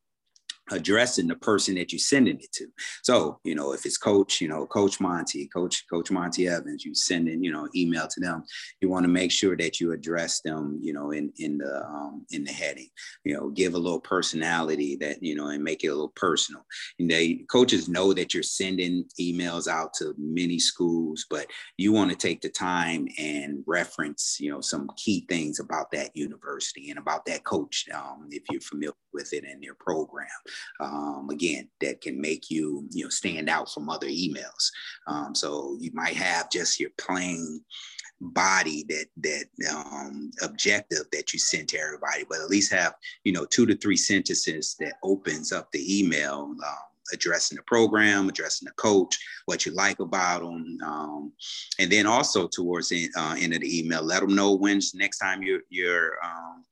addressing 0.72 1.28
the 1.28 1.36
person 1.36 1.74
that 1.74 1.92
you're 1.92 1.98
sending 1.98 2.38
it 2.40 2.50
to. 2.52 2.66
So, 3.02 3.38
you 3.44 3.54
know, 3.54 3.72
if 3.72 3.84
it's 3.86 3.98
coach, 3.98 4.40
you 4.40 4.48
know, 4.48 4.66
coach 4.66 5.00
Monty, 5.00 5.46
coach, 5.48 5.84
coach 5.88 6.10
Monty 6.10 6.48
Evans, 6.48 6.84
you 6.84 6.94
sending, 6.94 7.44
you 7.44 7.52
know, 7.52 7.68
email 7.76 8.08
to 8.08 8.20
them, 8.20 8.44
you 8.80 8.88
want 8.88 9.04
to 9.04 9.08
make 9.08 9.30
sure 9.30 9.56
that 9.56 9.80
you 9.80 9.92
address 9.92 10.40
them, 10.40 10.78
you 10.82 10.92
know, 10.92 11.10
in, 11.10 11.32
in 11.38 11.58
the, 11.58 11.84
um, 11.84 12.24
in 12.30 12.44
the 12.44 12.52
heading, 12.52 12.88
you 13.24 13.34
know, 13.34 13.50
give 13.50 13.74
a 13.74 13.78
little 13.78 14.00
personality 14.00 14.96
that, 14.96 15.22
you 15.22 15.34
know, 15.34 15.48
and 15.48 15.62
make 15.62 15.84
it 15.84 15.88
a 15.88 15.94
little 15.94 16.12
personal. 16.16 16.64
And 16.98 17.10
they 17.10 17.44
coaches 17.50 17.88
know 17.88 18.12
that 18.14 18.32
you're 18.32 18.42
sending 18.42 19.04
emails 19.20 19.68
out 19.68 19.94
to 19.94 20.14
many 20.18 20.58
schools, 20.58 21.26
but 21.28 21.46
you 21.76 21.92
want 21.92 22.10
to 22.10 22.16
take 22.16 22.40
the 22.40 22.48
time 22.48 23.06
and 23.18 23.62
reference, 23.66 24.38
you 24.40 24.50
know, 24.50 24.60
some 24.60 24.88
key 24.96 25.26
things 25.28 25.60
about 25.60 25.90
that 25.92 26.16
university 26.16 26.90
and 26.90 26.98
about 26.98 27.26
that 27.26 27.44
coach, 27.44 27.86
um, 27.94 28.28
if 28.30 28.42
you're 28.50 28.60
familiar 28.60 28.92
with 29.12 29.32
it 29.32 29.44
and 29.44 29.62
their 29.62 29.74
program 29.74 30.26
um, 30.80 31.28
again 31.30 31.68
that 31.80 32.00
can 32.00 32.20
make 32.20 32.50
you 32.50 32.86
you 32.90 33.04
know 33.04 33.10
stand 33.10 33.48
out 33.48 33.70
from 33.70 33.88
other 33.88 34.08
emails. 34.08 34.70
Um, 35.06 35.34
so 35.34 35.76
you 35.80 35.90
might 35.94 36.16
have 36.16 36.50
just 36.50 36.80
your 36.80 36.90
plain 36.98 37.62
body 38.20 38.84
that 38.88 39.06
that 39.16 39.46
um, 39.74 40.30
objective 40.42 41.04
that 41.10 41.32
you 41.32 41.38
send 41.40 41.68
to 41.68 41.76
everybody 41.78 42.24
but 42.28 42.38
at 42.40 42.48
least 42.48 42.72
have 42.72 42.94
you 43.24 43.32
know 43.32 43.44
two 43.44 43.66
to 43.66 43.76
three 43.76 43.96
sentences 43.96 44.76
that 44.78 44.94
opens 45.02 45.50
up 45.50 45.68
the 45.72 46.00
email 46.00 46.54
um, 46.64 46.91
addressing 47.12 47.56
the 47.56 47.62
program, 47.64 48.28
addressing 48.28 48.66
the 48.66 48.72
coach, 48.72 49.18
what 49.46 49.66
you 49.66 49.72
like 49.72 50.00
about 50.00 50.42
them, 50.42 50.78
um, 50.84 51.32
and 51.78 51.90
then 51.90 52.06
also 52.06 52.48
towards 52.48 52.88
the 52.88 53.08
uh, 53.16 53.34
end 53.38 53.54
of 53.54 53.60
the 53.60 53.78
email, 53.78 54.02
let 54.02 54.20
them 54.20 54.34
know 54.34 54.54
when's 54.54 54.94
next 54.94 55.18
time 55.18 55.42
you're 55.42 55.62
you're 55.68 56.16
um, 56.24 56.64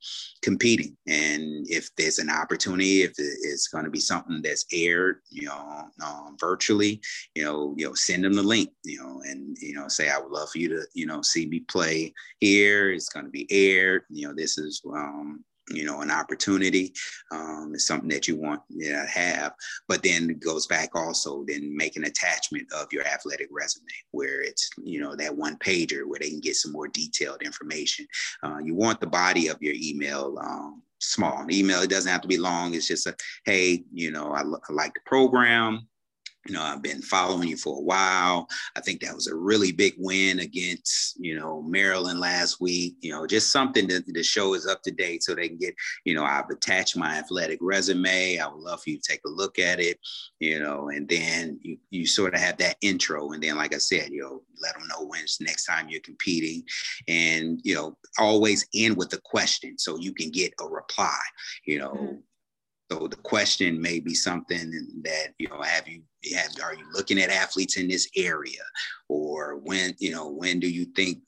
competing, 0.42 0.96
and 1.06 1.66
if 1.68 1.88
there's 1.96 2.18
an 2.18 2.30
opportunity, 2.30 3.02
if 3.02 3.12
it's 3.18 3.68
going 3.68 3.84
to 3.84 3.90
be 3.90 4.00
something 4.00 4.40
that's 4.42 4.66
aired, 4.72 5.20
you 5.30 5.46
know, 5.46 5.84
um, 6.04 6.36
virtually, 6.38 7.00
you 7.34 7.44
know, 7.44 7.74
you 7.76 7.86
know, 7.86 7.94
send 7.94 8.24
them 8.24 8.34
the 8.34 8.42
link, 8.42 8.70
you 8.84 8.98
know, 8.98 9.22
and 9.26 9.56
you 9.60 9.74
know, 9.74 9.88
say 9.88 10.08
I 10.08 10.18
would 10.18 10.32
love 10.32 10.50
for 10.50 10.58
you 10.58 10.68
to, 10.70 10.82
you 10.94 11.06
know, 11.06 11.22
see 11.22 11.46
me 11.46 11.60
play 11.60 12.12
here. 12.38 12.92
It's 12.92 13.08
going 13.08 13.26
to 13.26 13.30
be 13.30 13.46
aired. 13.50 14.02
You 14.10 14.28
know, 14.28 14.34
this 14.34 14.58
is 14.58 14.82
um, 14.92 15.44
you 15.70 15.84
know 15.84 16.00
an 16.00 16.10
opportunity 16.10 16.92
um, 17.32 17.72
is 17.74 17.86
something 17.86 18.08
that 18.08 18.26
you 18.26 18.36
want 18.36 18.60
to 18.78 19.06
have 19.06 19.52
but 19.88 20.02
then 20.02 20.30
it 20.30 20.40
goes 20.40 20.66
back 20.66 20.90
also 20.94 21.44
then 21.46 21.76
make 21.76 21.96
an 21.96 22.04
attachment 22.04 22.66
of 22.72 22.92
your 22.92 23.06
athletic 23.06 23.48
resume 23.50 23.86
where 24.10 24.42
it's 24.42 24.68
you 24.82 25.00
know 25.00 25.14
that 25.16 25.34
one 25.34 25.56
pager 25.58 26.04
where 26.06 26.18
they 26.18 26.30
can 26.30 26.40
get 26.40 26.56
some 26.56 26.72
more 26.72 26.88
detailed 26.88 27.42
information. 27.42 28.06
Uh, 28.42 28.58
you 28.62 28.74
want 28.74 29.00
the 29.00 29.06
body 29.06 29.48
of 29.48 29.60
your 29.60 29.74
email 29.76 30.38
um, 30.42 30.82
small. 30.98 31.46
Email 31.50 31.82
it 31.82 31.90
doesn't 31.90 32.10
have 32.10 32.20
to 32.20 32.28
be 32.28 32.38
long. 32.38 32.74
It's 32.74 32.88
just 32.88 33.06
a 33.06 33.14
hey 33.44 33.84
you 33.92 34.10
know 34.10 34.32
I, 34.32 34.40
I 34.40 34.72
like 34.72 34.94
the 34.94 35.00
program 35.06 35.86
you 36.46 36.54
know, 36.54 36.62
I've 36.62 36.82
been 36.82 37.02
following 37.02 37.48
you 37.48 37.56
for 37.56 37.76
a 37.76 37.82
while. 37.82 38.48
I 38.74 38.80
think 38.80 39.00
that 39.00 39.14
was 39.14 39.26
a 39.26 39.34
really 39.34 39.72
big 39.72 39.94
win 39.98 40.40
against, 40.40 41.18
you 41.20 41.38
know, 41.38 41.62
Maryland 41.62 42.18
last 42.18 42.60
week. 42.60 42.96
You 43.00 43.12
know, 43.12 43.26
just 43.26 43.52
something 43.52 43.86
that 43.88 44.06
the 44.06 44.22
show 44.22 44.54
is 44.54 44.66
up 44.66 44.82
to 44.82 44.90
date 44.90 45.22
so 45.22 45.34
they 45.34 45.48
can 45.48 45.58
get, 45.58 45.74
you 46.04 46.14
know, 46.14 46.24
I've 46.24 46.48
attached 46.48 46.96
my 46.96 47.18
athletic 47.18 47.58
resume. 47.60 48.38
I 48.38 48.46
would 48.46 48.60
love 48.60 48.82
for 48.82 48.90
you 48.90 48.98
to 48.98 49.02
take 49.06 49.20
a 49.26 49.30
look 49.30 49.58
at 49.58 49.80
it, 49.80 49.98
you 50.38 50.58
know, 50.58 50.88
and 50.88 51.06
then 51.08 51.58
you, 51.62 51.76
you 51.90 52.06
sort 52.06 52.34
of 52.34 52.40
have 52.40 52.56
that 52.58 52.76
intro. 52.80 53.32
And 53.32 53.42
then, 53.42 53.56
like 53.56 53.74
I 53.74 53.78
said, 53.78 54.10
you 54.10 54.22
know, 54.22 54.42
let 54.62 54.74
them 54.74 54.88
know 54.88 55.04
when 55.06 55.20
it's 55.20 55.42
next 55.42 55.66
time 55.66 55.90
you're 55.90 56.00
competing. 56.00 56.62
And, 57.06 57.60
you 57.64 57.74
know, 57.74 57.98
always 58.18 58.66
end 58.74 58.96
with 58.96 59.12
a 59.12 59.20
question 59.24 59.78
so 59.78 59.98
you 59.98 60.14
can 60.14 60.30
get 60.30 60.54
a 60.60 60.66
reply, 60.66 61.18
you 61.66 61.78
know. 61.78 61.92
Mm-hmm 61.92 62.16
so 62.90 63.06
the 63.06 63.16
question 63.16 63.80
may 63.80 64.00
be 64.00 64.14
something 64.14 64.72
that 65.04 65.28
you 65.38 65.48
know 65.48 65.62
have 65.62 65.86
you 65.86 66.02
have 66.36 66.50
are 66.62 66.74
you 66.74 66.84
looking 66.92 67.20
at 67.20 67.30
athletes 67.30 67.76
in 67.76 67.88
this 67.88 68.08
area, 68.16 68.62
or 69.08 69.56
when 69.56 69.94
you 69.98 70.10
know 70.10 70.28
when 70.28 70.58
do 70.58 70.68
you 70.68 70.86
think 70.96 71.18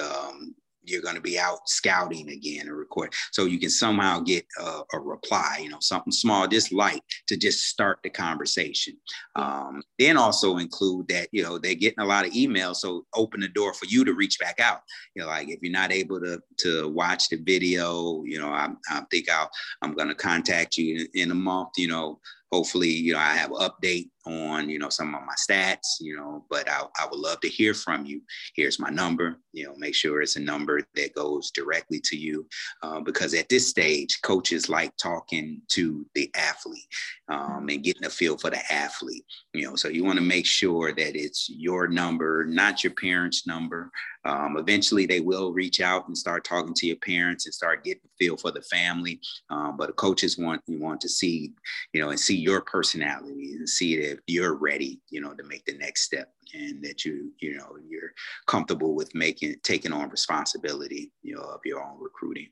um, 0.00 0.54
you're 0.84 1.02
going 1.02 1.14
to 1.14 1.20
be 1.20 1.38
out 1.38 1.68
scouting 1.68 2.30
again 2.30 2.66
and 2.66 2.76
record 2.76 3.12
so 3.30 3.44
you 3.44 3.58
can 3.58 3.70
somehow 3.70 4.20
get 4.20 4.44
a, 4.58 4.82
a, 4.94 5.00
reply 5.00 5.60
you 5.62 5.68
know 5.68 5.78
something 5.80 6.12
small 6.12 6.46
just 6.46 6.72
light 6.72 7.02
to 7.26 7.36
just 7.36 7.68
start 7.68 7.98
the 8.02 8.10
conversation. 8.10 8.96
Um, 9.36 9.82
then 9.98 10.16
also 10.16 10.58
include 10.58 11.08
that 11.08 11.28
you 11.32 11.42
know 11.42 11.58
they're 11.58 11.74
getting 11.74 12.00
a 12.00 12.06
lot 12.06 12.26
of 12.26 12.32
emails 12.32 12.76
so 12.76 13.04
open 13.14 13.40
the 13.40 13.48
door 13.48 13.74
for 13.74 13.86
you 13.86 14.04
to 14.04 14.14
reach 14.14 14.38
back 14.38 14.60
out. 14.60 14.80
You 15.14 15.22
know 15.22 15.28
like 15.28 15.48
if 15.48 15.60
you're 15.62 15.72
not 15.72 15.92
able 15.92 16.20
to 16.20 16.40
to 16.58 16.88
watch 16.88 17.28
the 17.28 17.36
video 17.36 18.22
you 18.24 18.38
know 18.38 18.48
i, 18.48 18.68
I 18.88 19.02
think 19.10 19.30
i'll 19.30 19.50
i'm 19.82 19.94
going 19.94 20.08
to 20.08 20.14
contact 20.14 20.76
you 20.76 21.08
in, 21.14 21.22
in 21.22 21.30
a 21.30 21.34
month 21.34 21.70
you 21.76 21.88
know. 21.88 22.20
Hopefully, 22.52 22.90
you 22.90 23.14
know, 23.14 23.18
I 23.18 23.32
have 23.32 23.50
an 23.50 23.56
update 23.56 24.10
on, 24.26 24.68
you 24.68 24.78
know, 24.78 24.88
some 24.88 25.14
of 25.14 25.22
my 25.22 25.34
stats, 25.34 26.00
you 26.00 26.16
know, 26.16 26.44
but 26.50 26.68
I, 26.68 26.82
I 26.98 27.06
would 27.10 27.18
love 27.18 27.40
to 27.40 27.48
hear 27.48 27.74
from 27.74 28.06
you. 28.06 28.22
Here's 28.54 28.78
my 28.78 28.90
number, 28.90 29.38
you 29.52 29.64
know, 29.64 29.74
make 29.76 29.94
sure 29.94 30.22
it's 30.22 30.36
a 30.36 30.40
number 30.40 30.80
that 30.94 31.14
goes 31.14 31.50
directly 31.50 32.00
to 32.04 32.16
you. 32.16 32.46
Uh, 32.82 33.00
because 33.00 33.34
at 33.34 33.48
this 33.48 33.68
stage, 33.68 34.20
coaches 34.22 34.68
like 34.68 34.96
talking 34.96 35.60
to 35.68 36.06
the 36.14 36.30
athlete 36.34 36.86
um, 37.28 37.66
and 37.68 37.82
getting 37.82 38.04
a 38.04 38.10
feel 38.10 38.36
for 38.36 38.50
the 38.50 38.72
athlete, 38.72 39.24
you 39.54 39.66
know, 39.66 39.76
so 39.76 39.88
you 39.88 40.04
want 40.04 40.18
to 40.18 40.24
make 40.24 40.46
sure 40.46 40.92
that 40.92 41.16
it's 41.16 41.48
your 41.50 41.88
number, 41.88 42.44
not 42.44 42.84
your 42.84 42.94
parents' 42.94 43.46
number. 43.46 43.90
Um, 44.24 44.56
eventually, 44.56 45.06
they 45.06 45.20
will 45.20 45.52
reach 45.52 45.80
out 45.80 46.06
and 46.06 46.16
start 46.16 46.44
talking 46.44 46.74
to 46.74 46.86
your 46.86 46.96
parents 46.96 47.46
and 47.46 47.54
start 47.54 47.82
getting 47.82 48.02
a 48.04 48.16
feel 48.18 48.36
for 48.36 48.52
the 48.52 48.62
family. 48.62 49.20
Um, 49.50 49.76
but 49.76 49.88
the 49.88 49.94
coaches 49.94 50.38
want 50.38 50.62
you 50.66 50.80
want 50.80 51.00
to 51.00 51.08
see, 51.08 51.52
you 51.92 52.00
know, 52.00 52.10
and 52.10 52.20
see 52.20 52.36
your 52.36 52.60
personality 52.60 53.54
and 53.54 53.68
see 53.68 53.96
if 54.12 54.20
you're 54.26 54.54
ready, 54.54 55.00
you 55.10 55.20
know, 55.20 55.34
to 55.34 55.42
make 55.44 55.64
the 55.64 55.76
next 55.78 56.02
step 56.02 56.32
and 56.54 56.82
that 56.84 57.04
you, 57.04 57.32
you 57.40 57.56
know, 57.56 57.76
you're 57.88 58.12
comfortable 58.46 58.94
with 58.94 59.14
making 59.14 59.56
taking 59.62 59.92
on 59.92 60.10
responsibility, 60.10 61.12
you 61.22 61.34
know, 61.34 61.42
of 61.42 61.60
your 61.64 61.82
own 61.82 61.98
recruiting. 62.00 62.48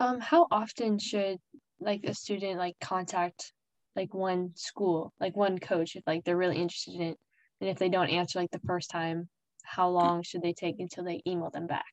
Um, 0.00 0.20
how 0.20 0.46
often 0.50 0.98
should 0.98 1.38
like 1.80 2.04
a 2.04 2.14
student 2.14 2.58
like 2.58 2.76
contact 2.80 3.52
like 3.96 4.14
one 4.14 4.52
school, 4.54 5.12
like 5.20 5.36
one 5.36 5.58
coach 5.58 5.96
if 5.96 6.04
like 6.06 6.24
they're 6.24 6.36
really 6.36 6.58
interested 6.58 6.94
in 6.94 7.02
it? 7.02 7.18
And 7.60 7.68
if 7.68 7.78
they 7.78 7.88
don't 7.88 8.10
answer 8.10 8.38
like 8.38 8.50
the 8.50 8.60
first 8.66 8.90
time, 8.90 9.28
how 9.64 9.88
long 9.88 10.22
should 10.22 10.42
they 10.42 10.52
take 10.52 10.76
until 10.78 11.04
they 11.04 11.20
email 11.26 11.50
them 11.50 11.66
back? 11.66 11.84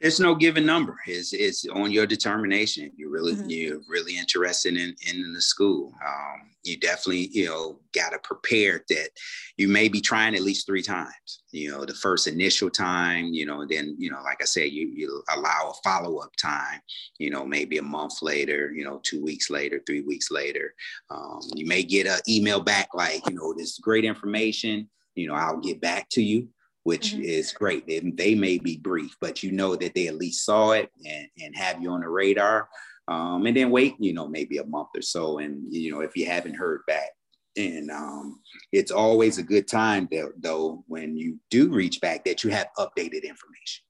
It's 0.00 0.20
no 0.20 0.36
given 0.36 0.64
number. 0.64 0.96
It's, 1.06 1.32
it's 1.32 1.66
on 1.66 1.90
your 1.90 2.06
determination. 2.06 2.92
You're 2.96 3.10
really 3.10 3.34
mm-hmm. 3.34 3.50
you're 3.50 3.80
really 3.88 4.16
interested 4.16 4.76
in 4.76 4.94
in 5.06 5.32
the 5.32 5.40
school. 5.40 5.92
Um, 6.06 6.50
you 6.62 6.78
definitely 6.78 7.28
you 7.32 7.46
know 7.46 7.80
got 7.92 8.10
to 8.10 8.18
prepare 8.22 8.84
that 8.90 9.10
you 9.56 9.66
may 9.66 9.88
be 9.88 10.00
trying 10.00 10.36
at 10.36 10.42
least 10.42 10.66
three 10.66 10.82
times. 10.82 11.42
You 11.50 11.72
know, 11.72 11.84
the 11.84 11.94
first 11.94 12.28
initial 12.28 12.70
time. 12.70 13.26
You 13.26 13.46
know, 13.46 13.66
then 13.66 13.96
you 13.98 14.10
know, 14.10 14.22
like 14.22 14.38
I 14.40 14.44
said, 14.44 14.70
you 14.70 14.86
you 14.94 15.22
allow 15.34 15.72
a 15.72 15.88
follow 15.88 16.18
up 16.18 16.30
time. 16.36 16.80
You 17.18 17.30
know, 17.30 17.44
maybe 17.44 17.78
a 17.78 17.82
month 17.82 18.22
later. 18.22 18.72
You 18.72 18.84
know, 18.84 19.00
two 19.02 19.22
weeks 19.22 19.50
later, 19.50 19.82
three 19.84 20.02
weeks 20.02 20.30
later. 20.30 20.74
Um, 21.10 21.40
you 21.54 21.66
may 21.66 21.82
get 21.82 22.06
an 22.06 22.20
email 22.28 22.60
back 22.60 22.88
like 22.94 23.28
you 23.28 23.34
know 23.34 23.52
this 23.52 23.78
great 23.78 24.04
information 24.04 24.88
you 25.18 25.26
know, 25.26 25.34
I'll 25.34 25.58
get 25.58 25.80
back 25.80 26.08
to 26.10 26.22
you, 26.22 26.48
which 26.84 27.12
mm-hmm. 27.12 27.22
is 27.22 27.52
great. 27.52 27.86
They, 27.86 28.00
they 28.00 28.34
may 28.34 28.58
be 28.58 28.76
brief, 28.76 29.16
but 29.20 29.42
you 29.42 29.52
know 29.52 29.76
that 29.76 29.94
they 29.94 30.06
at 30.06 30.16
least 30.16 30.44
saw 30.44 30.72
it 30.72 30.90
and, 31.06 31.28
and 31.40 31.56
have 31.56 31.82
you 31.82 31.90
on 31.90 32.00
the 32.00 32.08
radar. 32.08 32.68
Um, 33.08 33.46
and 33.46 33.56
then 33.56 33.70
wait, 33.70 33.94
you 33.98 34.12
know, 34.12 34.28
maybe 34.28 34.58
a 34.58 34.66
month 34.66 34.88
or 34.94 35.02
so. 35.02 35.38
And, 35.38 35.72
you 35.72 35.90
know, 35.90 36.00
if 36.00 36.16
you 36.16 36.26
haven't 36.26 36.54
heard 36.54 36.82
back, 36.86 37.10
and 37.56 37.90
um, 37.90 38.40
it's 38.70 38.92
always 38.92 39.38
a 39.38 39.42
good 39.42 39.66
time 39.66 40.08
though, 40.12 40.30
though 40.38 40.84
when 40.86 41.16
you 41.16 41.38
do 41.50 41.72
reach 41.72 42.00
back 42.00 42.24
that 42.24 42.44
you 42.44 42.50
have 42.50 42.68
updated 42.78 43.24
information. 43.24 43.84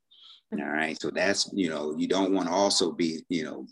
Mm-hmm. 0.55 0.62
All 0.62 0.70
right. 0.70 1.01
So 1.01 1.11
that's, 1.11 1.51
you 1.53 1.68
know, 1.68 1.94
you 1.98 2.09
don't 2.09 2.33
want 2.33 2.48
to 2.48 2.55
also 2.55 2.92
be, 2.92 3.20
you 3.29 3.44
know, 3.44 3.66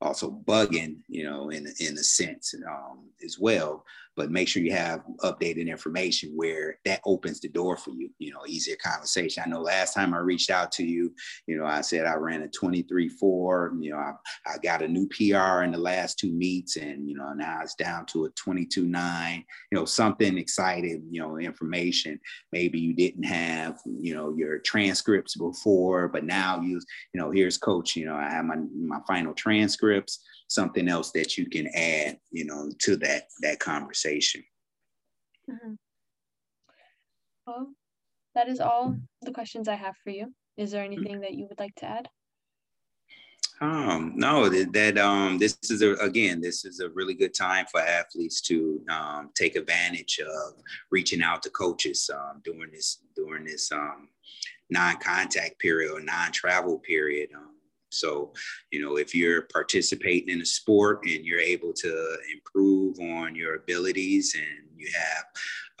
also 0.00 0.30
bugging, 0.30 0.98
you 1.08 1.24
know, 1.24 1.48
in 1.50 1.66
in 1.80 1.96
a 1.96 2.02
sense 2.02 2.54
um, 2.68 3.08
as 3.24 3.38
well 3.38 3.84
but 4.18 4.32
make 4.32 4.48
sure 4.48 4.62
you 4.62 4.72
have 4.72 5.02
updated 5.20 5.68
information 5.68 6.32
where 6.34 6.78
that 6.84 7.00
opens 7.06 7.38
the 7.38 7.48
door 7.48 7.76
for 7.76 7.92
you, 7.92 8.10
you 8.18 8.32
know, 8.32 8.40
easier 8.48 8.76
conversation. 8.82 9.44
I 9.46 9.48
know 9.48 9.60
last 9.60 9.94
time 9.94 10.12
I 10.12 10.18
reached 10.18 10.50
out 10.50 10.72
to 10.72 10.84
you, 10.84 11.14
you 11.46 11.56
know, 11.56 11.64
I 11.64 11.82
said 11.82 12.04
I 12.04 12.14
ran 12.14 12.42
a 12.42 12.48
23 12.48 13.08
4, 13.08 13.74
you 13.80 13.92
know, 13.92 13.98
I, 13.98 14.12
I 14.44 14.58
got 14.60 14.82
a 14.82 14.88
new 14.88 15.06
PR 15.06 15.62
in 15.62 15.70
the 15.70 15.78
last 15.78 16.18
two 16.18 16.32
meets 16.32 16.76
and, 16.76 17.08
you 17.08 17.16
know, 17.16 17.32
now 17.32 17.60
it's 17.62 17.76
down 17.76 18.06
to 18.06 18.24
a 18.24 18.30
22 18.30 18.84
9, 18.84 19.44
you 19.70 19.78
know, 19.78 19.84
something 19.84 20.36
exciting, 20.36 21.06
you 21.10 21.20
know, 21.22 21.38
information. 21.38 22.18
Maybe 22.50 22.80
you 22.80 22.94
didn't 22.94 23.24
have, 23.24 23.78
you 23.86 24.16
know, 24.16 24.34
your 24.36 24.58
transcripts 24.58 25.36
before, 25.36 26.08
but 26.08 26.24
now 26.24 26.60
you, 26.60 26.80
you 27.14 27.20
know, 27.20 27.30
here's 27.30 27.56
coach, 27.56 27.94
you 27.94 28.06
know, 28.06 28.16
I 28.16 28.28
have 28.30 28.44
my, 28.44 28.56
my 28.74 28.98
final 29.06 29.32
transcripts 29.32 30.24
something 30.48 30.88
else 30.88 31.12
that 31.12 31.38
you 31.38 31.48
can 31.48 31.68
add, 31.74 32.18
you 32.30 32.44
know, 32.44 32.70
to 32.80 32.96
that 32.96 33.24
that 33.40 33.60
conversation. 33.60 34.42
Mm-hmm. 35.50 35.74
Well, 37.46 37.68
that 38.34 38.48
is 38.48 38.60
all 38.60 38.96
the 39.22 39.32
questions 39.32 39.68
I 39.68 39.74
have 39.74 39.94
for 40.04 40.10
you. 40.10 40.34
Is 40.56 40.70
there 40.70 40.84
anything 40.84 41.20
that 41.20 41.34
you 41.34 41.46
would 41.48 41.58
like 41.58 41.74
to 41.76 41.86
add? 41.86 42.08
Um, 43.60 44.12
no, 44.14 44.48
that, 44.48 44.72
that 44.72 44.98
um, 44.98 45.38
this 45.38 45.58
is 45.68 45.82
a, 45.82 45.94
again, 45.94 46.40
this 46.40 46.64
is 46.64 46.78
a 46.78 46.90
really 46.90 47.14
good 47.14 47.34
time 47.34 47.66
for 47.66 47.80
athletes 47.80 48.40
to 48.42 48.80
um, 48.88 49.30
take 49.34 49.56
advantage 49.56 50.20
of 50.20 50.54
reaching 50.90 51.22
out 51.22 51.42
to 51.42 51.50
coaches 51.50 52.08
um, 52.14 52.40
during 52.44 52.70
this 52.70 53.02
during 53.16 53.44
this 53.44 53.72
um, 53.72 54.08
non-contact 54.70 55.58
period 55.58 55.90
or 55.90 56.00
non-travel 56.00 56.78
period. 56.80 57.30
Um, 57.34 57.56
so, 57.90 58.32
you 58.70 58.82
know, 58.82 58.96
if 58.96 59.14
you're 59.14 59.42
participating 59.42 60.28
in 60.28 60.42
a 60.42 60.46
sport 60.46 61.00
and 61.06 61.24
you're 61.24 61.40
able 61.40 61.72
to 61.72 62.16
improve 62.32 62.98
on 63.00 63.34
your 63.34 63.56
abilities 63.56 64.36
and 64.36 64.68
you 64.76 64.88
have 64.96 65.24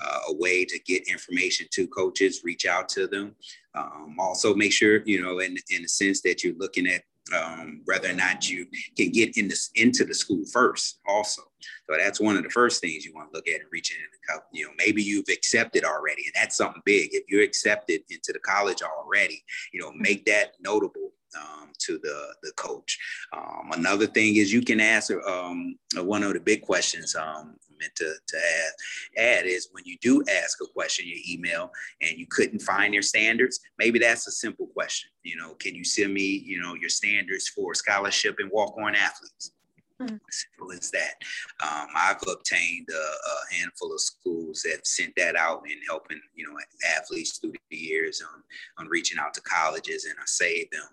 uh, 0.00 0.18
a 0.28 0.34
way 0.34 0.64
to 0.64 0.78
get 0.80 1.08
information 1.08 1.66
to 1.72 1.86
coaches, 1.88 2.42
reach 2.44 2.66
out 2.66 2.88
to 2.90 3.06
them. 3.06 3.34
Um, 3.74 4.16
also, 4.18 4.54
make 4.54 4.72
sure, 4.72 5.02
you 5.04 5.22
know, 5.22 5.40
in, 5.40 5.56
in 5.70 5.82
the 5.82 5.88
sense 5.88 6.20
that 6.22 6.42
you're 6.42 6.56
looking 6.58 6.86
at 6.86 7.02
um, 7.36 7.82
whether 7.84 8.08
or 8.08 8.14
not 8.14 8.48
you 8.48 8.66
can 8.96 9.10
get 9.10 9.36
in 9.36 9.48
this, 9.48 9.70
into 9.74 10.04
the 10.04 10.14
school 10.14 10.44
first 10.50 11.00
also. 11.06 11.42
So 11.88 11.96
that's 11.98 12.20
one 12.20 12.36
of 12.36 12.42
the 12.42 12.50
first 12.50 12.80
things 12.80 13.04
you 13.04 13.12
want 13.14 13.32
to 13.32 13.36
look 13.36 13.48
at 13.48 13.60
and 13.60 13.68
reaching 13.70 13.98
in 13.98 14.06
the 14.12 14.32
cup. 14.32 14.46
You 14.52 14.66
know, 14.66 14.72
maybe 14.78 15.02
you've 15.02 15.28
accepted 15.30 15.84
already, 15.84 16.22
and 16.24 16.32
that's 16.34 16.56
something 16.56 16.82
big. 16.84 17.10
If 17.12 17.24
you're 17.28 17.42
accepted 17.42 18.02
into 18.08 18.32
the 18.32 18.38
college 18.38 18.82
already, 18.82 19.42
you 19.72 19.80
know, 19.80 19.92
make 19.94 20.24
that 20.26 20.52
notable 20.60 21.12
um, 21.36 21.72
to 21.78 21.98
the 21.98 22.34
the 22.42 22.52
coach. 22.52 22.98
Um, 23.32 23.70
another 23.72 24.06
thing 24.06 24.36
is 24.36 24.52
you 24.52 24.62
can 24.62 24.80
ask 24.80 25.10
um, 25.26 25.76
one 25.96 26.22
of 26.22 26.32
the 26.32 26.40
big 26.40 26.62
questions 26.62 27.14
um, 27.14 27.56
meant 27.80 27.94
to, 27.96 28.14
to 28.26 28.36
add, 28.36 29.22
add 29.22 29.46
is 29.46 29.68
when 29.72 29.84
you 29.84 29.96
do 30.00 30.22
ask 30.42 30.60
a 30.62 30.66
question 30.66 31.06
your 31.06 31.18
email 31.28 31.70
and 32.00 32.18
you 32.18 32.26
couldn't 32.28 32.60
find 32.60 32.92
your 32.92 33.02
standards, 33.02 33.60
maybe 33.78 33.98
that's 33.98 34.26
a 34.26 34.32
simple 34.32 34.66
question. 34.68 35.10
You 35.22 35.36
know, 35.36 35.54
can 35.54 35.74
you 35.74 35.84
send 35.84 36.12
me, 36.12 36.42
you 36.44 36.60
know, 36.60 36.74
your 36.74 36.90
standards 36.90 37.48
for 37.48 37.74
scholarship 37.74 38.36
and 38.38 38.50
walk-on 38.50 38.94
athletes? 38.94 39.52
Mm-hmm. 40.00 40.16
Simple 40.30 40.72
as 40.72 40.90
that. 40.92 41.14
Um, 41.60 41.88
I've 41.96 42.22
obtained 42.30 42.86
a, 42.88 42.94
a, 42.94 43.58
handful 43.58 43.92
of 43.92 44.00
schools 44.00 44.62
that 44.62 44.86
sent 44.86 45.12
that 45.16 45.34
out 45.34 45.62
and 45.64 45.80
helping, 45.88 46.20
you 46.36 46.46
know, 46.46 46.56
athletes 46.96 47.38
through 47.38 47.54
the 47.68 47.76
years 47.76 48.22
on, 48.22 48.42
on 48.78 48.88
reaching 48.88 49.18
out 49.18 49.34
to 49.34 49.40
colleges, 49.40 50.04
and 50.04 50.14
I 50.16 50.22
saved 50.26 50.72
them 50.72 50.86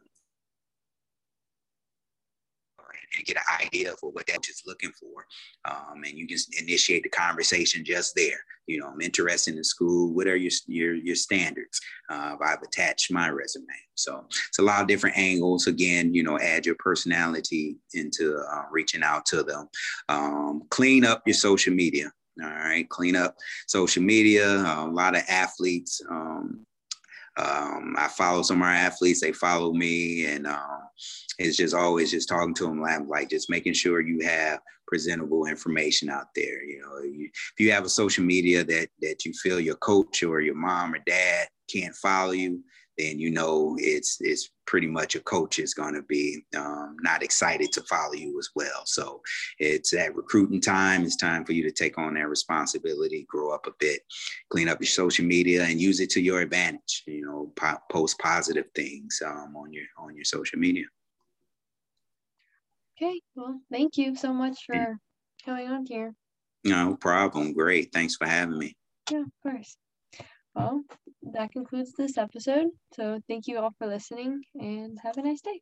and 3.15 3.25
get 3.25 3.37
an 3.37 3.65
idea 3.65 3.93
for 3.99 4.11
what 4.11 4.27
that 4.27 4.47
is 4.47 4.63
looking 4.65 4.91
for. 4.91 5.25
Um, 5.65 6.03
and 6.03 6.17
you 6.17 6.27
can 6.27 6.37
initiate 6.61 7.03
the 7.03 7.09
conversation 7.09 7.83
just 7.85 8.15
there. 8.15 8.39
You 8.67 8.79
know, 8.79 8.87
I'm 8.87 9.01
interested 9.01 9.55
in 9.55 9.63
school. 9.63 10.13
What 10.13 10.27
are 10.27 10.35
your 10.35 10.51
your, 10.67 10.95
your 10.95 11.15
standards? 11.15 11.79
Uh, 12.09 12.35
I've 12.43 12.61
attached 12.63 13.11
my 13.11 13.29
resume. 13.29 13.65
So 13.95 14.25
it's 14.27 14.59
a 14.59 14.63
lot 14.63 14.81
of 14.81 14.87
different 14.87 15.17
angles. 15.17 15.67
Again, 15.67 16.13
you 16.13 16.23
know, 16.23 16.39
add 16.39 16.65
your 16.65 16.75
personality 16.75 17.77
into 17.93 18.37
uh, 18.37 18.63
reaching 18.71 19.03
out 19.03 19.25
to 19.27 19.43
them. 19.43 19.69
Um, 20.09 20.63
clean 20.69 21.05
up 21.05 21.21
your 21.25 21.35
social 21.35 21.73
media. 21.73 22.11
All 22.43 22.49
right, 22.49 22.87
clean 22.89 23.15
up 23.15 23.37
social 23.67 24.03
media. 24.03 24.45
Uh, 24.45 24.87
a 24.87 24.91
lot 24.91 25.15
of 25.15 25.23
athletes. 25.29 26.01
Um, 26.09 26.65
um, 27.37 27.95
I 27.97 28.07
follow 28.07 28.41
some 28.43 28.61
of 28.61 28.67
our 28.67 28.73
athletes. 28.73 29.21
They 29.21 29.33
follow 29.33 29.73
me, 29.73 30.25
and 30.25 30.47
um, 30.47 30.81
it's 31.37 31.57
just 31.57 31.73
always 31.73 32.11
just 32.11 32.29
talking 32.29 32.53
to 32.55 32.65
them, 32.65 33.09
like 33.09 33.29
just 33.29 33.49
making 33.49 33.73
sure 33.73 33.99
you 33.99 34.25
have 34.25 34.59
presentable 34.87 35.45
information 35.45 36.09
out 36.09 36.27
there. 36.35 36.63
You 36.63 36.81
know, 36.81 37.03
you, 37.03 37.29
if 37.33 37.59
you 37.59 37.71
have 37.71 37.83
a 37.83 37.89
social 37.89 38.23
media 38.23 38.63
that 38.63 38.87
that 39.01 39.25
you 39.25 39.33
feel 39.33 39.59
your 39.59 39.75
coach 39.75 40.23
or 40.23 40.39
your 40.39 40.55
mom 40.55 40.93
or 40.93 40.99
dad 41.05 41.47
can't 41.73 41.95
follow 41.95 42.31
you, 42.31 42.63
then 42.97 43.19
you 43.19 43.31
know 43.31 43.75
it's 43.79 44.17
it's 44.21 44.49
pretty 44.65 44.87
much 44.87 45.15
a 45.15 45.19
coach 45.19 45.59
is 45.59 45.73
going 45.73 45.93
to 45.93 46.01
be 46.03 46.43
um, 46.57 46.97
not 47.01 47.21
excited 47.21 47.71
to 47.71 47.81
follow 47.83 48.13
you 48.13 48.37
as 48.39 48.49
well. 48.55 48.81
So 48.85 49.21
it's 49.59 49.93
at 49.93 50.15
recruiting 50.15 50.61
time. 50.61 51.03
It's 51.03 51.15
time 51.15 51.45
for 51.45 51.53
you 51.53 51.63
to 51.63 51.71
take 51.71 51.97
on 51.97 52.15
that 52.15 52.27
responsibility, 52.27 53.25
grow 53.29 53.53
up 53.53 53.67
a 53.67 53.71
bit, 53.79 54.01
clean 54.49 54.69
up 54.69 54.79
your 54.79 54.87
social 54.87 55.25
media, 55.25 55.63
and 55.63 55.79
use 55.79 55.99
it 55.99 56.09
to 56.11 56.21
your 56.21 56.41
advantage. 56.41 57.03
You 57.05 57.25
know, 57.25 57.51
po- 57.55 57.81
post 57.91 58.17
positive 58.19 58.65
things 58.73 59.21
um, 59.25 59.55
on 59.55 59.71
your 59.71 59.85
on 59.97 60.15
your 60.15 60.25
social 60.25 60.59
media. 60.59 60.85
Okay, 62.97 63.19
well, 63.35 63.59
thank 63.71 63.97
you 63.97 64.15
so 64.15 64.33
much 64.33 64.65
for 64.65 64.97
coming 65.43 65.67
on 65.67 65.85
here. 65.85 66.13
No 66.63 66.95
problem. 66.95 67.53
Great. 67.53 67.91
Thanks 67.93 68.15
for 68.15 68.25
having 68.25 68.57
me. 68.57 68.75
Yeah, 69.11 69.21
of 69.21 69.31
course. 69.43 69.77
Well, 70.55 70.83
that 71.33 71.51
concludes 71.51 71.93
this 71.93 72.17
episode. 72.17 72.67
So 72.93 73.19
thank 73.27 73.47
you 73.47 73.59
all 73.59 73.71
for 73.77 73.87
listening 73.87 74.43
and 74.55 74.97
have 75.03 75.17
a 75.17 75.21
nice 75.21 75.41
day. 75.41 75.61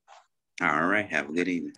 All 0.61 0.87
right. 0.87 1.09
Have 1.11 1.29
a 1.29 1.33
good 1.33 1.47
evening. 1.47 1.73